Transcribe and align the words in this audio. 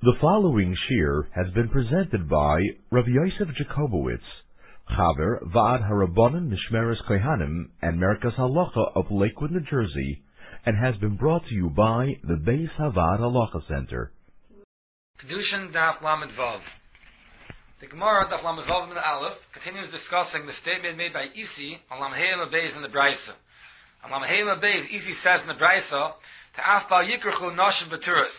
The 0.00 0.14
following 0.20 0.76
shir 0.88 1.26
has 1.34 1.52
been 1.54 1.68
presented 1.70 2.28
by 2.28 2.60
Rav 2.92 3.08
Yosef 3.08 3.48
Jacobowitz, 3.58 4.22
Chaver 4.88 5.42
Vaad 5.52 5.90
Harabonim 5.90 6.54
Mishmeres 6.54 7.02
Kohanim 7.10 7.70
and 7.82 7.98
Merkas 7.98 8.36
Halacha 8.36 8.92
of 8.94 9.10
Lakewood, 9.10 9.50
New 9.50 9.58
Jersey, 9.68 10.22
and 10.64 10.78
has 10.78 10.94
been 10.98 11.16
brought 11.16 11.44
to 11.48 11.52
you 11.52 11.68
by 11.70 12.14
the 12.22 12.34
Beis 12.34 12.70
Havad 12.78 13.18
Halacha 13.18 13.66
Center. 13.66 14.12
Kedushin 15.20 15.74
Daf 15.74 16.00
Lamed 16.00 16.30
Vav. 16.38 16.60
The 17.80 17.88
Gemara 17.88 18.30
Daf 18.30 18.44
Lamed 18.44 18.68
Vav 18.68 19.04
Aleph 19.04 19.38
continues 19.52 19.90
discussing 19.90 20.46
the 20.46 20.54
statement 20.62 20.96
made 20.96 21.12
by 21.12 21.24
Isi 21.34 21.76
on 21.90 21.98
Lamheim 21.98 22.48
Beis 22.54 22.76
in 22.76 22.82
the 22.82 22.88
Brisa. 22.88 23.34
On 24.04 24.12
Lamheim 24.12 24.62
Beis, 24.62 24.86
Isi 24.94 25.14
says 25.24 25.40
in 25.42 25.48
the 25.48 25.58
Brisa, 25.58 26.12
to 26.54 26.60
Afbal 26.62 27.02
Yikrchu 27.02 27.50
Nashim 27.58 27.90
Baturis. 27.90 28.30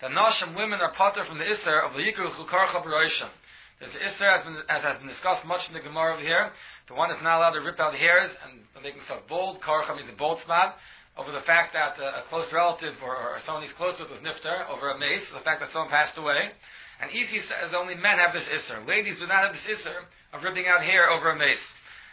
The 0.00 0.12
Nashim 0.12 0.52
women 0.52 0.80
are 0.84 0.92
potter 0.92 1.24
from 1.24 1.38
the 1.40 1.48
Isser 1.48 1.80
of 1.80 1.96
the 1.96 2.04
Yikrchu 2.04 2.44
Karcha 2.52 2.84
Baroishim. 2.84 3.32
There's 3.80 3.92
the 3.96 4.04
Isser, 4.04 4.28
as, 4.68 4.82
has 4.84 4.98
been 5.00 5.08
discussed 5.08 5.40
much 5.48 5.64
in 5.68 5.72
the 5.72 5.80
Gemara 5.80 6.20
over 6.20 6.22
here. 6.22 6.52
The 6.88 6.94
one 6.94 7.08
is 7.08 7.16
not 7.24 7.40
allowed 7.40 7.56
to 7.56 7.64
rip 7.64 7.80
out 7.80 7.96
hairs 7.96 8.28
and 8.44 8.60
make 8.84 8.92
himself 8.92 9.24
bold. 9.24 9.64
Karcha 9.64 9.96
means 9.96 10.12
a 10.12 10.16
bold 10.16 10.44
spot 10.44 10.76
over 11.16 11.32
the 11.32 11.40
fact 11.48 11.72
that 11.72 11.96
uh, 11.96 12.20
a 12.20 12.28
close 12.28 12.44
relative 12.52 12.92
or, 13.00 13.16
or 13.16 13.40
someone 13.48 13.64
he's 13.64 13.72
close 13.80 13.96
with 13.96 14.12
was 14.12 14.20
nifter, 14.20 14.68
over 14.68 14.92
a 14.92 14.98
mace, 15.00 15.24
the 15.32 15.40
fact 15.40 15.64
that 15.64 15.72
someone 15.72 15.88
passed 15.88 16.12
away. 16.20 16.52
And 17.00 17.08
Isi 17.08 17.40
says 17.48 17.72
only 17.72 17.96
men 17.96 18.20
have 18.20 18.36
this 18.36 18.44
isser. 18.44 18.84
Ladies 18.84 19.16
do 19.16 19.24
not 19.24 19.48
have 19.48 19.56
this 19.56 19.80
isser 19.80 20.04
of 20.36 20.44
ripping 20.44 20.68
out 20.68 20.84
hair 20.84 21.08
over 21.08 21.32
a 21.32 21.36
mace. 21.36 21.64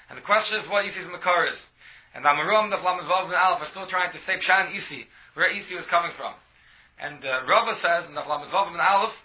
And 0.08 0.16
the 0.16 0.24
question 0.24 0.60
is 0.64 0.72
what 0.72 0.88
Isi's 0.88 1.12
Makar 1.12 1.52
is. 1.52 1.60
And 2.16 2.24
Amarum, 2.24 2.72
the 2.72 2.80
Flam 2.80 3.04
and 3.04 3.12
Alf 3.12 3.60
are 3.60 3.72
still 3.76 3.92
trying 3.92 4.16
to 4.16 4.20
say 4.24 4.40
Pshan 4.40 4.72
Isi, 4.72 5.04
where 5.36 5.52
Isi 5.52 5.76
was 5.76 5.88
coming 5.92 6.16
from. 6.16 6.36
And 7.00 7.20
uh, 7.24 7.46
Rava 7.50 7.74
says, 7.82 8.10
in 8.10 8.16
the 8.16 8.24
Flam 8.24 8.46
and 8.46 8.82
Aleph, 8.82 9.16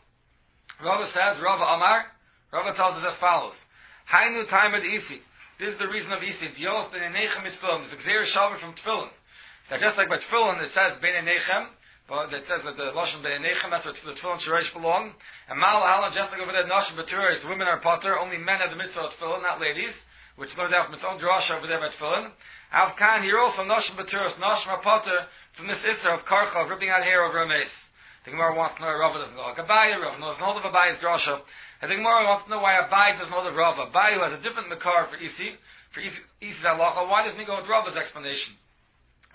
Rava 0.83 1.07
says, 1.13 1.43
Rava 1.43 1.65
Amar, 1.65 2.07
Rava 2.53 2.73
tells 2.77 2.97
us 2.97 3.05
as 3.13 3.19
follows. 3.21 3.59
Hainu 4.09 4.49
timer 4.49 4.81
Isi. 4.81 5.21
This 5.61 5.75
is 5.75 5.79
the 5.79 5.91
reason 5.91 6.09
of 6.15 6.23
Isi. 6.23 6.55
Dios 6.57 6.89
ben 6.95 7.03
Enechem 7.03 7.45
is 7.45 7.57
film. 7.61 7.85
It's 7.91 7.99
Xer 8.01 8.25
Shavar 8.33 8.57
from 8.63 8.73
Tfilin. 8.81 9.13
That 9.69 9.85
just 9.85 9.99
like 10.01 10.09
by 10.09 10.17
Tfilin, 10.17 10.63
it 10.65 10.73
says 10.73 10.97
ben 11.03 11.13
Enechem, 11.13 11.75
but 12.09 12.33
it 12.33 12.49
says 12.49 12.65
that 12.65 12.81
the 12.81 12.95
Lashon 12.97 13.21
ben 13.21 13.45
Enechem, 13.45 13.69
that's 13.69 13.85
what 13.85 13.93
the 14.01 14.17
Tfilin 14.17 14.41
Shirish 14.41 14.73
belong. 14.73 15.13
And 15.51 15.61
Mal 15.61 15.85
Halan, 15.85 16.17
just 16.17 16.33
like 16.33 16.41
over 16.41 16.55
there, 16.55 16.65
Nashim 16.65 16.97
Baturis, 16.97 17.45
women 17.45 17.69
are 17.69 17.85
potter, 17.85 18.17
only 18.17 18.39
men 18.39 18.65
have 18.65 18.73
the 18.73 18.81
mitzvah 18.81 19.13
of 19.13 19.13
Tfilin, 19.21 19.43
not 19.45 19.61
ladies, 19.61 19.93
which 20.39 20.55
no 20.55 20.71
doubt 20.71 20.95
its 20.95 21.03
own 21.03 21.19
drasha 21.19 21.59
over 21.59 21.67
there 21.67 21.83
by 21.83 21.91
Tfilin. 21.99 22.31
Avkan, 22.71 23.27
here 23.27 23.43
also 23.43 23.67
Nashim 23.67 23.99
Baturis, 23.99 24.39
Nashim 24.39 24.71
potter, 24.87 25.27
from 25.59 25.67
this 25.67 25.83
Isser 25.83 26.15
of 26.15 26.23
Karcha, 26.31 26.63
of 26.63 26.71
ripping 26.71 26.89
out 26.89 27.03
hair 27.03 27.27
over 27.27 27.43
a 27.43 27.47
mace. 27.47 27.75
The 28.25 28.31
Gemara 28.31 28.55
wants 28.55 28.79
to 28.79 28.87
know 28.87 28.95
why 28.95 29.03
Rava 29.03 29.19
doesn't 29.19 29.35
know. 29.35 29.51
Like 29.51 29.59
Abaye, 29.59 29.99
Rava 29.99 30.21
knows 30.23 30.39
hold 30.39 30.63
of 30.63 30.63
Abaye's 30.63 31.03
drasha. 31.03 31.43
And 31.83 31.91
the 31.91 31.99
Gemara 31.99 32.23
wants 32.29 32.47
to 32.47 32.51
know 32.55 32.63
why 32.63 32.79
Abaye 32.79 33.19
doesn't 33.19 33.35
know 33.35 33.43
the 33.43 33.57
Rava. 33.57 33.91
Abaye 33.91 34.21
has 34.23 34.39
a 34.39 34.43
different 34.47 34.71
Makar 34.71 35.11
for 35.11 35.19
Isi, 35.19 35.59
for 35.91 35.99
Isi's 36.05 36.63
halacha. 36.63 37.09
Why 37.11 37.27
doesn't 37.27 37.41
he 37.41 37.47
go 37.47 37.59
with 37.59 37.67
Rava's 37.67 37.99
explanation? 37.99 38.55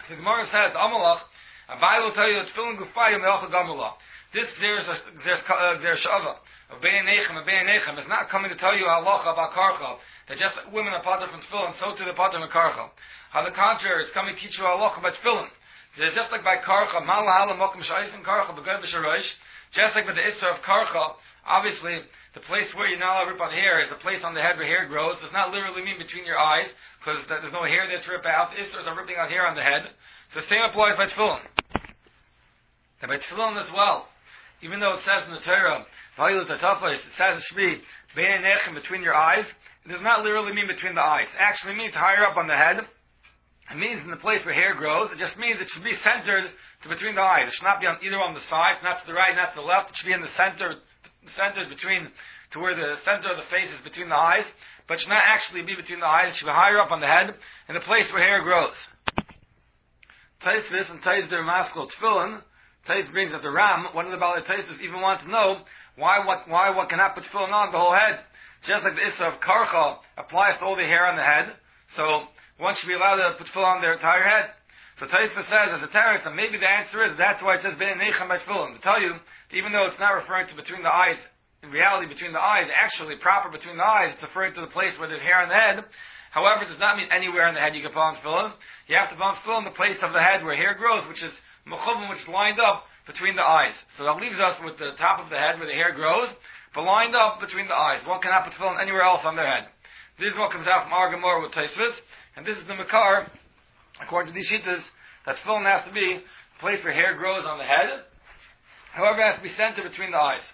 The 0.08 0.16
Gemara 0.16 0.48
says, 0.48 0.72
Amalach, 0.72 1.26
Abaye 1.68 2.00
will 2.00 2.16
tell 2.16 2.31
you 2.31 2.40
that 2.40 2.48
filling 2.56 2.80
gufayim 2.80 3.20
me'acha 3.20 3.52
gamula. 3.52 4.00
This 4.34 4.50
there's 4.58 4.89
a 4.89 4.98
there's 5.22 5.45
uh, 5.45 5.78
shava 6.02 6.42
of 6.73 6.81
bein 6.81 7.06
nechem 7.06 7.38
of 7.38 7.45
bein 7.45 7.70
nechem 7.70 8.02
is 8.02 8.09
not 8.09 8.34
coming 8.34 8.50
to 8.50 8.58
tell 8.58 8.73
you 8.73 8.90
halacha 8.90 9.30
about 9.30 9.53
karcha 9.53 10.02
that 10.25 10.42
just 10.42 10.58
women 10.73 10.90
are 10.90 11.06
of 11.06 11.30
from 11.30 11.42
tefillin, 11.45 11.78
so 11.78 11.94
too 11.94 12.09
the 12.09 12.17
part 12.17 12.34
of 12.34 12.42
karcha. 12.50 12.90
On 13.38 13.45
the 13.45 13.53
contrary, 13.53 14.02
it's 14.02 14.14
coming 14.17 14.34
to 14.34 14.40
teach 14.42 14.58
you 14.58 14.66
halacha 14.66 14.98
about 14.98 15.14
tefillin. 15.22 15.53
It's 16.02 16.17
just 16.17 16.34
like 16.34 16.42
by 16.42 16.58
karcha, 16.66 17.06
mal 17.06 17.22
halam 17.30 17.62
mokum 17.62 17.86
shayis 17.86 18.09
karcha 18.25 18.58
begoy 18.58 18.81
b'sharayish. 18.81 19.30
Just 19.78 19.94
like 19.94 20.09
with 20.09 20.17
the 20.17 20.25
isra 20.25 20.58
of 20.58 20.66
karcha, 20.66 21.14
obviously 21.45 22.02
the 22.34 22.42
place 22.50 22.66
where 22.73 22.90
you're 22.90 22.97
not 22.97 23.22
allowed 23.22 23.30
to 23.30 23.38
rip 23.38 23.53
hair 23.53 23.86
is 23.86 23.90
the 23.94 24.02
place 24.02 24.25
on 24.25 24.34
the 24.34 24.42
head 24.42 24.58
where 24.58 24.66
hair 24.66 24.90
grows. 24.90 25.22
Does 25.22 25.30
not 25.30 25.53
literally 25.53 25.86
mean 25.86 26.02
between 26.02 26.25
your 26.25 26.42
eyes, 26.42 26.66
because 26.97 27.22
there's 27.30 27.53
no 27.53 27.70
hair 27.70 27.86
there 27.86 28.02
to 28.02 28.09
rip 28.09 28.25
out. 28.25 28.50
The 28.50 28.66
isras 28.66 28.90
are 28.90 28.97
ripping 28.97 29.22
out 29.22 29.29
hair 29.29 29.46
on 29.46 29.53
the 29.53 29.62
head. 29.62 29.94
So 30.34 30.41
the 30.41 30.50
same 30.50 30.66
applies 30.66 30.97
by 30.97 31.06
tefillin. 31.06 31.46
And 33.06 33.13
by 33.13 33.22
tefillin 33.22 33.62
as 33.62 33.69
well, 33.78 34.09
even 34.63 34.79
though 34.79 34.96
it 34.96 35.03
says 35.03 35.28
in 35.28 35.34
the 35.35 35.44
Torah, 35.44 35.84
it 35.84 37.16
says 37.18 37.38
it 37.38 37.44
should 37.47 37.59
be 37.59 37.84
between 38.16 39.03
your 39.03 39.16
eyes, 39.16 39.46
it 39.85 39.91
does 39.91 40.01
not 40.01 40.24
literally 40.24 40.53
mean 40.53 40.68
between 40.68 40.96
the 40.96 41.03
eyes. 41.03 41.28
It 41.28 41.41
actually 41.44 41.75
means 41.75 41.94
higher 41.94 42.24
up 42.25 42.38
on 42.38 42.47
the 42.47 42.56
head. 42.56 42.79
It 43.72 43.78
means 43.78 44.00
in 44.03 44.12
the 44.12 44.22
place 44.22 44.40
where 44.46 44.56
hair 44.56 44.75
grows. 44.75 45.12
It 45.12 45.19
just 45.19 45.35
means 45.35 45.59
it 45.59 45.68
should 45.72 45.84
be 45.84 45.96
centered 46.03 46.47
to 46.47 46.88
between 46.88 47.16
the 47.16 47.23
eyes. 47.23 47.47
It 47.47 47.53
should 47.56 47.68
not 47.68 47.79
be 47.84 47.88
on 47.88 48.00
either 48.03 48.19
on 48.19 48.34
the 48.34 48.44
side, 48.50 48.79
not 48.84 49.03
to 49.03 49.07
the 49.07 49.16
right, 49.16 49.35
not 49.35 49.56
to 49.56 49.59
the 49.59 49.68
left. 49.68 49.91
It 49.91 49.96
should 50.00 50.07
be 50.07 50.16
in 50.16 50.23
the 50.23 50.31
center, 50.40 50.79
centered 51.35 51.68
between, 51.68 52.12
to 52.56 52.59
where 52.59 52.75
the 52.75 53.00
center 53.03 53.31
of 53.31 53.40
the 53.40 53.50
face 53.52 53.72
is 53.72 53.84
between 53.84 54.07
the 54.07 54.19
eyes. 54.19 54.47
But 54.88 54.96
it 54.96 55.00
should 55.03 55.16
not 55.16 55.28
actually 55.28 55.63
be 55.63 55.75
between 55.75 56.00
the 56.00 56.07
eyes. 56.07 56.31
It 56.31 56.40
should 56.40 56.52
be 56.52 56.56
higher 56.56 56.79
up 56.79 56.91
on 56.91 57.00
the 57.00 57.07
head, 57.07 57.35
in 57.68 57.75
the 57.75 57.84
place 57.84 58.07
where 58.12 58.23
hair 58.23 58.44
grows. 58.44 58.75
Tais 60.44 60.68
this 60.72 60.88
and 60.91 61.02
Tais 61.03 61.28
their 61.31 61.44
maskal 61.44 61.88
tefillin. 61.88 62.44
Tais 62.88 63.08
brings 63.12 63.32
that 63.32 63.42
the 63.42 63.52
Ram, 63.52 63.88
one 63.94 64.06
of 64.06 64.12
the 64.12 64.20
Balei 64.20 64.44
Taisis, 64.46 64.82
even 64.84 65.00
wants 65.00 65.24
to 65.24 65.32
know 65.32 65.64
why 65.96 66.20
what 66.26 66.48
why 66.50 66.70
what 66.70 66.90
cannot 66.90 67.16
put 67.16 67.24
tefillin 67.24 67.54
on 67.54 67.72
the 67.72 67.80
whole 67.80 67.96
head. 67.96 68.20
Just 68.68 68.84
like 68.84 68.96
the 68.96 69.08
Issa 69.08 69.24
of 69.24 69.40
Karcha 69.40 69.98
applies 70.18 70.60
to 70.60 70.66
all 70.66 70.76
the 70.76 70.84
hair 70.84 71.06
on 71.08 71.16
the 71.16 71.24
head, 71.24 71.56
so 71.96 72.28
one 72.58 72.76
should 72.80 72.88
be 72.88 72.96
allowed 72.96 73.20
to 73.20 73.36
put 73.38 73.48
tefillin 73.48 73.80
on 73.80 73.82
their 73.82 73.94
entire 73.94 74.24
head. 74.24 74.52
So 75.00 75.08
Taisa 75.08 75.42
says 75.48 75.70
as 75.80 75.84
a 75.84 75.92
terrorist, 75.92 76.28
and 76.28 76.36
maybe 76.36 76.60
the 76.60 76.70
answer 76.70 77.04
is 77.04 77.18
that's 77.18 77.42
why 77.42 77.56
it 77.56 77.62
says 77.64 77.76
Ben 77.80 77.98
Nechem 77.98 78.28
by 78.28 78.38
tefillin 78.40 78.76
to 78.76 78.82
tell 78.82 79.02
you 79.02 79.16
even 79.54 79.72
though 79.72 79.86
it's 79.86 80.02
not 80.02 80.18
referring 80.18 80.50
to 80.50 80.56
between 80.58 80.82
the 80.82 80.92
eyes, 80.92 81.18
in 81.62 81.70
reality 81.70 82.10
between 82.10 82.34
the 82.34 82.42
eyes, 82.42 82.68
actually 82.74 83.16
proper 83.22 83.50
between 83.50 83.78
the 83.78 83.86
eyes, 83.86 84.12
it's 84.14 84.26
referring 84.26 84.54
to 84.56 84.62
the 84.62 84.74
place 84.74 84.92
where 84.98 85.08
there's 85.08 85.22
hair 85.22 85.40
on 85.42 85.50
the 85.50 85.56
head. 85.56 85.86
However, 86.34 86.66
it 86.66 86.74
does 86.74 86.82
not 86.82 86.98
mean 86.98 87.08
anywhere 87.14 87.46
on 87.46 87.54
the 87.54 87.62
head 87.62 87.78
you 87.78 87.86
can 87.86 87.94
put 87.94 88.02
on 88.02 88.18
tefillin. 88.18 88.52
You 88.90 88.98
have 88.98 89.14
to 89.14 89.16
put 89.16 89.24
on 89.24 89.38
tefillin 89.38 89.70
in 89.70 89.70
the 89.70 89.78
place 89.78 90.02
of 90.02 90.12
the 90.12 90.20
head 90.20 90.44
where 90.44 90.58
hair 90.58 90.74
grows, 90.74 91.08
which 91.08 91.22
is 91.22 91.32
mechuvim, 91.68 92.09
which 92.09 92.19
is 92.19 92.28
lined 92.28 92.59
up 92.59 92.84
between 93.07 93.35
the 93.35 93.44
eyes. 93.44 93.75
So 93.97 94.03
that 94.03 94.18
leaves 94.18 94.40
us 94.40 94.59
with 94.63 94.78
the 94.79 94.96
top 94.97 95.19
of 95.19 95.29
the 95.29 95.38
head 95.38 95.59
where 95.59 95.68
the 95.68 95.75
hair 95.75 95.94
grows, 95.94 96.29
but 96.74 96.84
lined 96.84 97.16
up 97.16 97.40
between 97.40 97.68
the 97.68 97.75
eyes. 97.75 98.01
One 98.07 98.22
cannot 98.22 98.46
put 98.46 98.53
tefillin 98.53 98.81
anywhere 98.81 99.03
else 99.03 99.22
on 99.24 99.35
their 99.35 99.47
head. 99.47 99.68
This 100.19 100.31
is 100.31 100.40
what 100.40 100.52
comes 100.52 100.68
out 100.68 100.85
from 100.85 100.94
Argamor 100.94 101.41
with 101.41 101.52
Taisvis, 101.52 101.96
and 102.35 102.46
this 102.46 102.57
is 102.57 102.68
the 102.68 102.75
Makar, 102.75 103.28
according 104.02 104.34
to 104.34 104.35
these 104.38 104.50
shittas, 104.50 104.84
that 105.25 105.35
tefillin 105.44 105.66
has 105.66 105.85
to 105.88 105.94
be 105.94 106.19
the 106.22 106.59
place 106.59 106.79
where 106.84 106.94
hair 106.94 107.18
grows 107.18 107.46
on 107.46 107.57
the 107.57 107.66
head. 107.66 108.06
However, 108.94 109.22
it 109.22 109.31
has 109.31 109.38
to 109.38 109.44
be 109.44 109.56
centered 109.57 109.90
between 109.90 110.12
the 110.12 110.18
eyes. 110.18 110.46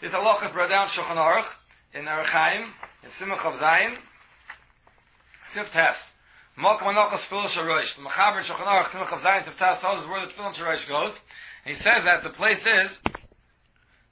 This 0.00 0.12
halacha 0.12 0.46
is 0.46 0.52
brought 0.52 0.68
down 0.68 0.88
Shulchan 0.94 1.16
Aruch 1.16 1.48
in 1.94 2.04
Orach 2.04 2.30
Chaim 2.30 2.70
in 3.02 3.10
Simach 3.18 3.44
of 3.44 3.58
Zayin, 3.60 3.96
Sift 5.54 5.72
Tes. 5.72 5.96
Mok 6.58 6.82
Manachas 6.82 7.22
Tefillin 7.30 7.54
Sharosh. 7.54 7.86
The 7.94 8.02
Mechaber 8.02 8.42
Shulchan 8.42 8.66
Aruch 8.66 8.90
Simach 8.90 9.14
of 9.14 9.22
Zayin 9.22 9.46
Tes 9.46 9.78
tells 9.78 10.02
us 10.02 10.10
where 10.10 10.26
the 10.26 10.32
Tefillin 10.34 10.58
Sharosh 10.58 10.88
goes. 10.90 11.14
He 11.64 11.74
says 11.74 12.02
that 12.02 12.26
the 12.26 12.34
place 12.34 12.58
is 12.58 12.90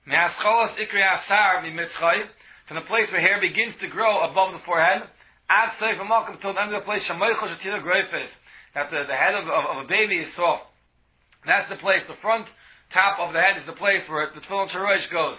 Me'ascholas 0.06 0.78
Ikri 0.78 1.02
Asar 1.02 1.66
Mitzchay 1.66 2.22
from 2.68 2.76
the 2.76 2.86
place 2.86 3.10
where 3.10 3.20
hair 3.20 3.40
begins 3.42 3.74
to 3.82 3.88
grow 3.88 4.22
above 4.30 4.54
the 4.54 4.62
forehead. 4.62 5.02
Ad 5.50 5.74
Seif 5.82 5.98
Malkum 5.98 6.38
until 6.38 6.54
the 6.54 6.70
the 6.70 6.86
place 6.86 7.02
Shamoichel 7.10 7.50
Shatila 7.50 7.82
Greifes. 7.82 8.30
That 8.78 8.94
the, 8.94 9.10
the 9.10 9.18
head 9.18 9.34
of, 9.34 9.42
of, 9.50 9.64
of 9.66 9.84
a 9.84 9.88
baby 9.88 10.22
is 10.22 10.30
soft. 10.36 10.70
That's 11.50 11.68
the 11.68 11.82
place. 11.82 12.06
The 12.06 12.14
front 12.22 12.46
top 12.94 13.18
of 13.18 13.34
the 13.34 13.42
head 13.42 13.58
is 13.58 13.66
the 13.66 13.74
place 13.74 14.06
where 14.06 14.30
the 14.30 14.38
tefillin 14.38 14.70
sharosh 14.70 15.10
goes. 15.10 15.38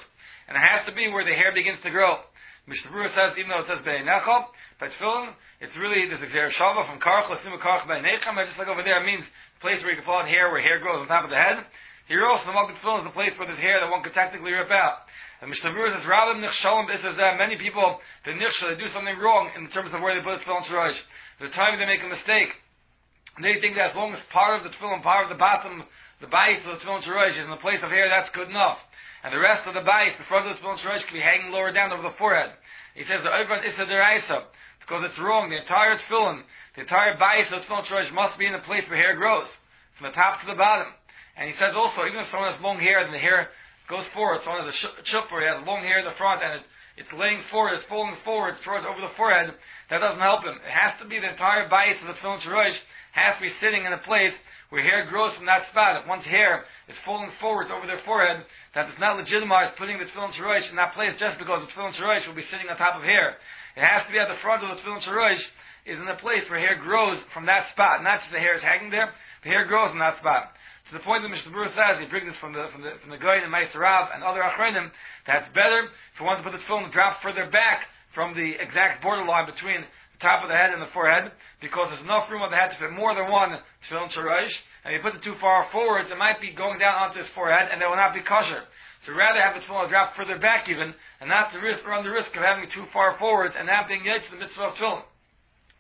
And 0.50 0.60
it 0.60 0.64
has 0.64 0.84
to 0.88 0.92
be 0.92 1.08
where 1.08 1.24
the 1.24 1.40
hair 1.40 1.56
begins 1.56 1.80
to 1.88 1.90
grow. 1.90 2.20
Mishnah 2.68 3.16
says, 3.16 3.32
even 3.40 3.48
though 3.48 3.64
it 3.64 3.70
says 3.72 3.80
Be'enecha, 3.88 4.52
but 4.76 4.92
tefillin, 5.00 5.32
it's 5.64 5.72
really, 5.80 6.04
there's 6.12 6.20
a 6.20 6.28
Gzer 6.28 6.52
Shava 6.60 6.84
from 6.84 7.00
Karch, 7.00 7.32
Lasim 7.32 7.56
Karch 7.64 7.88
Be'enechem, 7.88 8.36
just 8.44 8.60
like 8.60 8.68
over 8.68 8.84
there, 8.84 9.00
it 9.00 9.08
means 9.08 9.24
the 9.24 9.62
place 9.64 9.80
where 9.82 9.96
you 9.96 9.98
can 9.98 10.04
pull 10.04 10.20
out 10.20 10.28
hair, 10.28 10.52
where 10.52 10.60
hair 10.60 10.78
grows 10.84 11.00
on 11.00 11.08
top 11.08 11.24
of 11.24 11.32
the 11.32 11.40
head. 11.40 11.64
Here 12.12 12.28
also, 12.28 12.44
the 12.44 12.56
Malkum 12.56 12.76
Tefillin 12.84 13.08
is 13.08 13.12
the 13.12 13.16
place 13.16 13.32
where 13.40 13.48
there's 13.48 13.64
hair 13.64 13.80
that 13.80 13.88
one 13.88 14.04
could 14.04 14.12
technically 14.12 14.52
rip 14.52 14.68
out. 14.68 15.08
And 15.40 15.48
Mishnah 15.48 15.72
says, 15.72 16.04
Rabbi 16.04 16.44
Nichshalim, 16.44 16.92
that 16.92 17.40
many 17.40 17.56
people, 17.56 18.04
they 18.28 18.36
nichshal, 18.36 18.76
they 18.76 18.80
do 18.80 18.92
something 18.92 19.16
wrong 19.16 19.52
in 19.56 19.72
terms 19.72 19.96
of 19.96 20.04
where 20.04 20.16
they 20.16 20.24
put 20.24 20.40
the 20.40 20.44
tefillin 20.44 20.68
sharosh. 20.68 21.00
The 21.40 21.50
time 21.56 21.80
they 21.80 21.88
make 21.88 22.04
a 22.04 22.12
mistake, 22.12 22.52
they 23.40 23.62
think 23.64 23.80
that 23.80 23.92
as 23.92 23.96
long 23.96 24.12
as 24.12 24.20
part 24.34 24.60
of 24.60 24.68
the 24.68 24.76
tefillin, 24.76 25.04
part 25.04 25.24
of 25.24 25.32
the 25.32 25.40
bottom, 25.40 25.88
the 26.22 26.28
base 26.28 26.62
of 26.66 26.78
the 26.78 26.80
tefillin 26.82 27.06
sharosh 27.06 27.38
is 27.38 27.46
in 27.46 27.54
the 27.54 27.62
place 27.62 27.80
of 27.84 27.90
hair, 27.94 28.10
that's 28.10 28.34
good 28.34 28.50
enough. 28.50 28.78
And 29.24 29.34
the 29.34 29.42
rest 29.42 29.68
of 29.68 29.74
the 29.74 29.86
base, 29.86 30.18
the 30.18 30.26
front 30.26 30.50
of 30.50 30.56
the 30.56 30.62
tefillin 30.62 30.82
sharosh, 30.82 31.06
can 31.06 31.14
be 31.14 31.22
hanging 31.22 31.52
lower 31.52 31.72
down 31.72 31.94
over 31.94 32.02
the 32.02 32.18
forehead. 32.18 32.52
He 32.96 33.06
says 33.06 33.22
the 33.22 33.30
over 33.30 33.62
is 33.62 33.78
a 33.78 33.86
deraisa 33.86 34.50
because 34.82 35.06
it's 35.06 35.20
wrong. 35.22 35.50
The 35.50 35.62
entire 35.62 35.98
tefillin, 35.98 36.42
the 36.76 36.82
entire 36.90 37.14
base 37.18 37.50
of 37.54 37.62
the 37.62 37.66
tefillin 37.70 37.86
sharosh 37.86 38.12
must 38.14 38.38
be 38.42 38.50
in 38.50 38.54
the 38.54 38.66
place 38.66 38.84
where 38.90 38.98
hair 38.98 39.16
grows, 39.16 39.48
from 39.98 40.10
the 40.10 40.18
top 40.18 40.42
to 40.42 40.48
the 40.50 40.58
bottom. 40.58 40.90
And 41.38 41.46
he 41.50 41.56
says 41.62 41.78
also, 41.78 42.06
even 42.10 42.26
if 42.26 42.34
someone 42.34 42.50
has 42.54 42.62
long 42.62 42.82
hair, 42.82 43.04
then 43.06 43.14
the 43.14 43.22
hair 43.22 43.54
goes 43.86 44.06
forward. 44.14 44.42
Someone 44.42 44.66
has 44.66 44.74
a 44.74 45.06
chupper, 45.14 45.38
he 45.38 45.46
has 45.46 45.62
long 45.66 45.86
hair 45.86 46.02
in 46.02 46.06
the 46.06 46.18
front, 46.18 46.42
and 46.42 46.62
it, 46.62 46.64
it's 46.98 47.14
laying 47.14 47.46
forward, 47.54 47.78
it's 47.78 47.86
falling 47.86 48.18
forward 48.26 48.58
it's 48.58 48.66
towards 48.66 48.86
over 48.90 49.00
the 49.00 49.14
forehead. 49.14 49.54
That 49.94 50.02
doesn't 50.02 50.20
help 50.20 50.44
him. 50.44 50.58
It 50.58 50.74
has 50.74 50.98
to 51.00 51.06
be 51.06 51.22
the 51.22 51.30
entire 51.30 51.70
base 51.70 52.02
of 52.02 52.10
the 52.10 52.18
tefillin 52.20 52.42
sharosh 52.42 52.76
has 53.14 53.38
to 53.38 53.46
be 53.46 53.54
sitting 53.62 53.86
in 53.86 53.94
a 53.94 54.02
place 54.02 54.34
where 54.70 54.84
hair 54.84 55.06
grows 55.08 55.32
from 55.38 55.46
that 55.46 55.70
spot. 55.70 56.02
If 56.02 56.10
one's 56.10 56.26
hair 56.26 56.66
is 56.90 56.98
falling 57.06 57.32
forward 57.40 57.72
over 57.72 57.88
their 57.88 58.02
forehead, 58.04 58.44
that 58.76 58.90
it's 58.90 59.00
not 59.00 59.16
legitimized 59.16 59.78
putting 59.78 60.02
the 60.02 60.10
tefillin 60.10 60.34
shorosh 60.34 60.70
in 60.70 60.76
that 60.76 60.98
place 60.98 61.14
just 61.22 61.38
because 61.38 61.64
the 61.64 61.70
tefillin 61.72 61.94
shorosh 61.96 62.28
will 62.28 62.36
be 62.36 62.50
sitting 62.50 62.68
on 62.68 62.76
top 62.76 62.98
of 62.98 63.06
hair. 63.06 63.38
It 63.78 63.86
has 63.86 64.04
to 64.06 64.12
be 64.12 64.20
at 64.20 64.28
the 64.28 64.42
front 64.42 64.66
of 64.66 64.74
the 64.74 64.82
tefillin 64.82 65.06
shorosh 65.06 65.42
is 65.86 66.02
in 66.02 66.08
a 66.10 66.20
place 66.20 66.44
where 66.50 66.60
hair 66.60 66.76
grows 66.82 67.22
from 67.34 67.46
that 67.46 67.72
spot, 67.72 68.04
not 68.04 68.26
just 68.26 68.34
the 68.34 68.44
hair 68.44 68.58
is 68.58 68.66
hanging 68.66 68.92
there, 68.92 69.14
the 69.46 69.50
hair 69.50 69.70
grows 69.70 69.94
in 69.94 70.00
that 70.00 70.18
spot. 70.20 70.52
To 70.88 70.96
the 70.96 71.04
point 71.04 71.20
that 71.24 71.28
Mishnah 71.28 71.52
Berurah 71.52 71.76
says, 71.76 72.00
he 72.00 72.08
brings 72.08 72.32
this 72.32 72.40
from 72.40 72.56
the 72.56 72.72
from 72.72 72.80
the 72.80 72.96
from 73.04 73.12
the 73.12 73.20
Goyin 73.20 73.44
and 73.44 73.52
Meister 73.52 73.84
Rav 73.84 74.08
and 74.16 74.24
other 74.24 74.40
Achronim, 74.40 74.88
that's 75.28 75.52
better 75.52 75.92
if 75.92 76.24
one 76.24 76.40
to 76.40 76.44
put 76.48 76.56
the 76.56 76.64
tefillin 76.64 76.88
drop 76.96 77.20
further 77.20 77.44
back 77.52 77.92
from 78.16 78.32
the 78.32 78.56
exact 78.56 79.04
borderline 79.04 79.52
between 79.52 79.84
the 79.84 80.20
top 80.24 80.44
of 80.44 80.50
the 80.50 80.56
head 80.56 80.72
and 80.72 80.80
the 80.80 80.88
forehead, 80.96 81.36
because 81.60 81.92
there's 81.92 82.08
enough 82.08 82.32
room 82.32 82.40
on 82.40 82.52
the 82.52 82.56
head 82.56 82.72
to 82.72 82.80
fit 82.80 82.96
more 82.96 83.12
than 83.12 83.28
one 83.28 83.60
tefillin 83.84 84.08
shorosh, 84.16 84.56
and 84.88 84.96
if 84.96 85.04
you 85.04 85.04
put 85.04 85.20
it 85.20 85.24
too 85.28 85.36
far 85.44 85.68
forward, 85.76 86.08
it 86.08 86.16
might 86.16 86.40
be 86.40 86.56
going 86.56 86.80
down 86.80 86.96
onto 86.96 87.20
his 87.20 87.28
forehead, 87.36 87.68
and 87.68 87.84
it 87.84 87.88
will 87.88 88.00
not 88.00 88.16
be 88.16 88.24
kosher. 88.24 88.64
So 89.04 89.12
rather 89.12 89.44
have 89.44 89.60
the 89.60 89.68
tefillin 89.68 89.92
drop 89.92 90.16
further 90.16 90.40
back 90.40 90.72
even, 90.72 90.96
and 91.20 91.28
not 91.28 91.52
to 91.52 91.60
risk 91.60 91.84
run 91.84 92.08
the 92.08 92.16
risk 92.16 92.32
of 92.32 92.48
having 92.48 92.64
it 92.64 92.72
too 92.72 92.88
far 92.96 93.20
forward 93.20 93.52
and 93.60 93.68
not 93.68 93.92
being 93.92 94.08
yet 94.08 94.24
to 94.24 94.32
the 94.32 94.40
mitzvah 94.40 94.72
of 94.72 94.80
tefillin. 94.80 95.04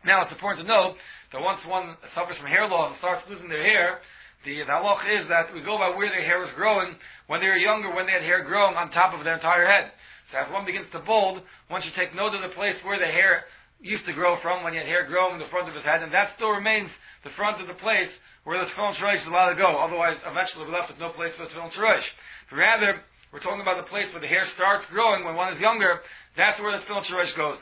Now 0.04 0.27
it's 0.27 0.36
important 0.36 0.68
to 0.68 0.69
know 0.69 1.00
that 1.31 1.42
once 1.42 1.63
one 1.65 1.95
suffers 2.13 2.38
from 2.38 2.51
hair 2.51 2.68
loss 2.68 2.92
and 2.92 3.00
starts 3.00 3.24
losing 3.31 3.48
their 3.48 3.63
hair, 3.63 4.04
the, 4.45 4.62
halach 4.63 5.04
is 5.10 5.28
that 5.30 5.54
we 5.54 5.62
go 5.62 5.78
by 5.78 5.89
where 5.89 6.10
their 6.10 6.24
hair 6.24 6.44
is 6.44 6.51
growing 6.56 6.95
when 7.28 7.42
they 7.42 7.48
were 7.48 7.57
younger, 7.57 7.94
when 7.94 8.06
they 8.06 8.13
had 8.13 8.22
hair 8.22 8.44
growing 8.44 8.75
on 8.75 8.92
top 8.92 9.13
of 9.13 9.24
their 9.24 9.36
entire 9.36 9.68
head. 9.68 9.92
So 10.31 10.38
as 10.39 10.51
one 10.51 10.66
begins 10.66 10.88
to 10.92 11.00
bald, 11.00 11.42
one 11.68 11.81
should 11.81 11.95
take 11.95 12.16
note 12.16 12.36
of 12.36 12.42
the 12.42 12.56
place 12.56 12.75
where 12.84 13.00
the 13.00 13.07
hair 13.07 13.45
used 13.81 14.06
to 14.06 14.13
grow 14.13 14.39
from 14.42 14.63
when 14.63 14.74
he 14.74 14.80
had 14.80 14.88
hair 14.88 15.06
growing 15.06 15.36
in 15.36 15.39
the 15.39 15.51
front 15.51 15.69
of 15.69 15.75
his 15.75 15.84
head, 15.84 16.01
and 16.01 16.12
that 16.13 16.34
still 16.36 16.51
remains 16.51 16.89
the 17.24 17.30
front 17.38 17.62
of 17.62 17.68
the 17.68 17.80
place 17.80 18.10
where 18.44 18.57
the 18.60 18.69
tefillin 18.72 18.95
shorosh 18.95 19.22
is 19.22 19.28
allowed 19.28 19.51
to 19.51 19.60
go. 19.60 19.78
Otherwise, 19.78 20.18
eventually 20.25 20.66
we're 20.66 20.75
left 20.75 20.90
with 20.90 21.00
no 21.00 21.12
place 21.12 21.36
for 21.36 21.44
the 21.44 21.51
tefillin 21.51 21.72
shorosh. 21.75 22.07
Rather, 22.51 23.04
we're 23.31 23.44
talking 23.44 23.62
about 23.62 23.78
the 23.78 23.90
place 23.92 24.07
where 24.12 24.24
the 24.24 24.31
hair 24.31 24.48
starts 24.56 24.88
growing 24.92 25.25
when 25.25 25.36
one 25.36 25.54
is 25.54 25.60
younger. 25.60 26.00
That's 26.36 26.60
where 26.60 26.72
the 26.72 26.83
tefillin 26.88 27.04
shorosh 27.06 27.36
goes. 27.36 27.60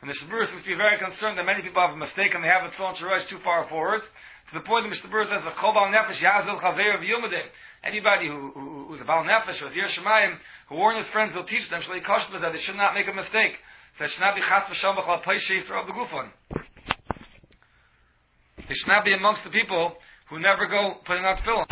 And 0.00 0.06
the 0.08 0.14
Shabur 0.22 0.46
must 0.54 0.62
be 0.64 0.78
very 0.78 0.94
concerned 0.94 1.38
that 1.38 1.46
many 1.46 1.60
people 1.60 1.82
have 1.82 1.90
a 1.90 1.98
mistake 1.98 2.30
and 2.30 2.42
they 2.42 2.48
have 2.48 2.62
the 2.62 2.70
tefillin 2.78 2.94
shorosh 3.02 3.28
too 3.28 3.42
far 3.42 3.68
forward. 3.68 4.02
To 4.48 4.54
the 4.56 4.64
point 4.64 4.88
that 4.88 4.96
Mr. 4.96 5.10
Burr 5.10 5.26
says, 5.28 5.44
"Chobal 5.60 5.92
nefesh 5.92 6.20
yazil 6.24 6.60
chaver 6.60 6.96
v'yumadim." 7.04 7.44
Anybody 7.84 8.28
who, 8.28 8.50
who, 8.52 8.86
who's 8.88 9.00
a 9.00 9.04
bal 9.04 9.22
nefesh 9.24 9.58
who's 9.58 9.74
zir 9.74 9.88
shemayim 9.92 10.38
who 10.68 10.76
warn 10.76 10.96
his 10.96 11.06
friends, 11.12 11.34
will 11.34 11.44
teach 11.44 11.68
them 11.68 11.82
shalei 11.82 12.02
kashlas 12.02 12.40
that 12.40 12.52
they 12.52 12.60
should 12.62 12.76
not 12.76 12.94
make 12.94 13.06
a 13.08 13.12
mistake. 13.12 13.52
It 14.00 14.10
should 14.10 14.20
not 14.20 14.34
be 14.34 14.40
chas 14.40 14.64
v'sham 14.72 14.96
b'chal 14.96 15.22
paishe 15.22 15.60
of 15.68 15.86
the 15.86 15.92
gufon. 15.92 16.30
They 18.56 18.74
should 18.74 18.88
not 18.88 19.04
be 19.04 19.12
amongst 19.12 19.44
the 19.44 19.50
people 19.50 19.96
who 20.30 20.38
never 20.40 20.66
go 20.66 20.96
putting 21.04 21.24
on 21.24 21.36
tefillin. 21.36 21.66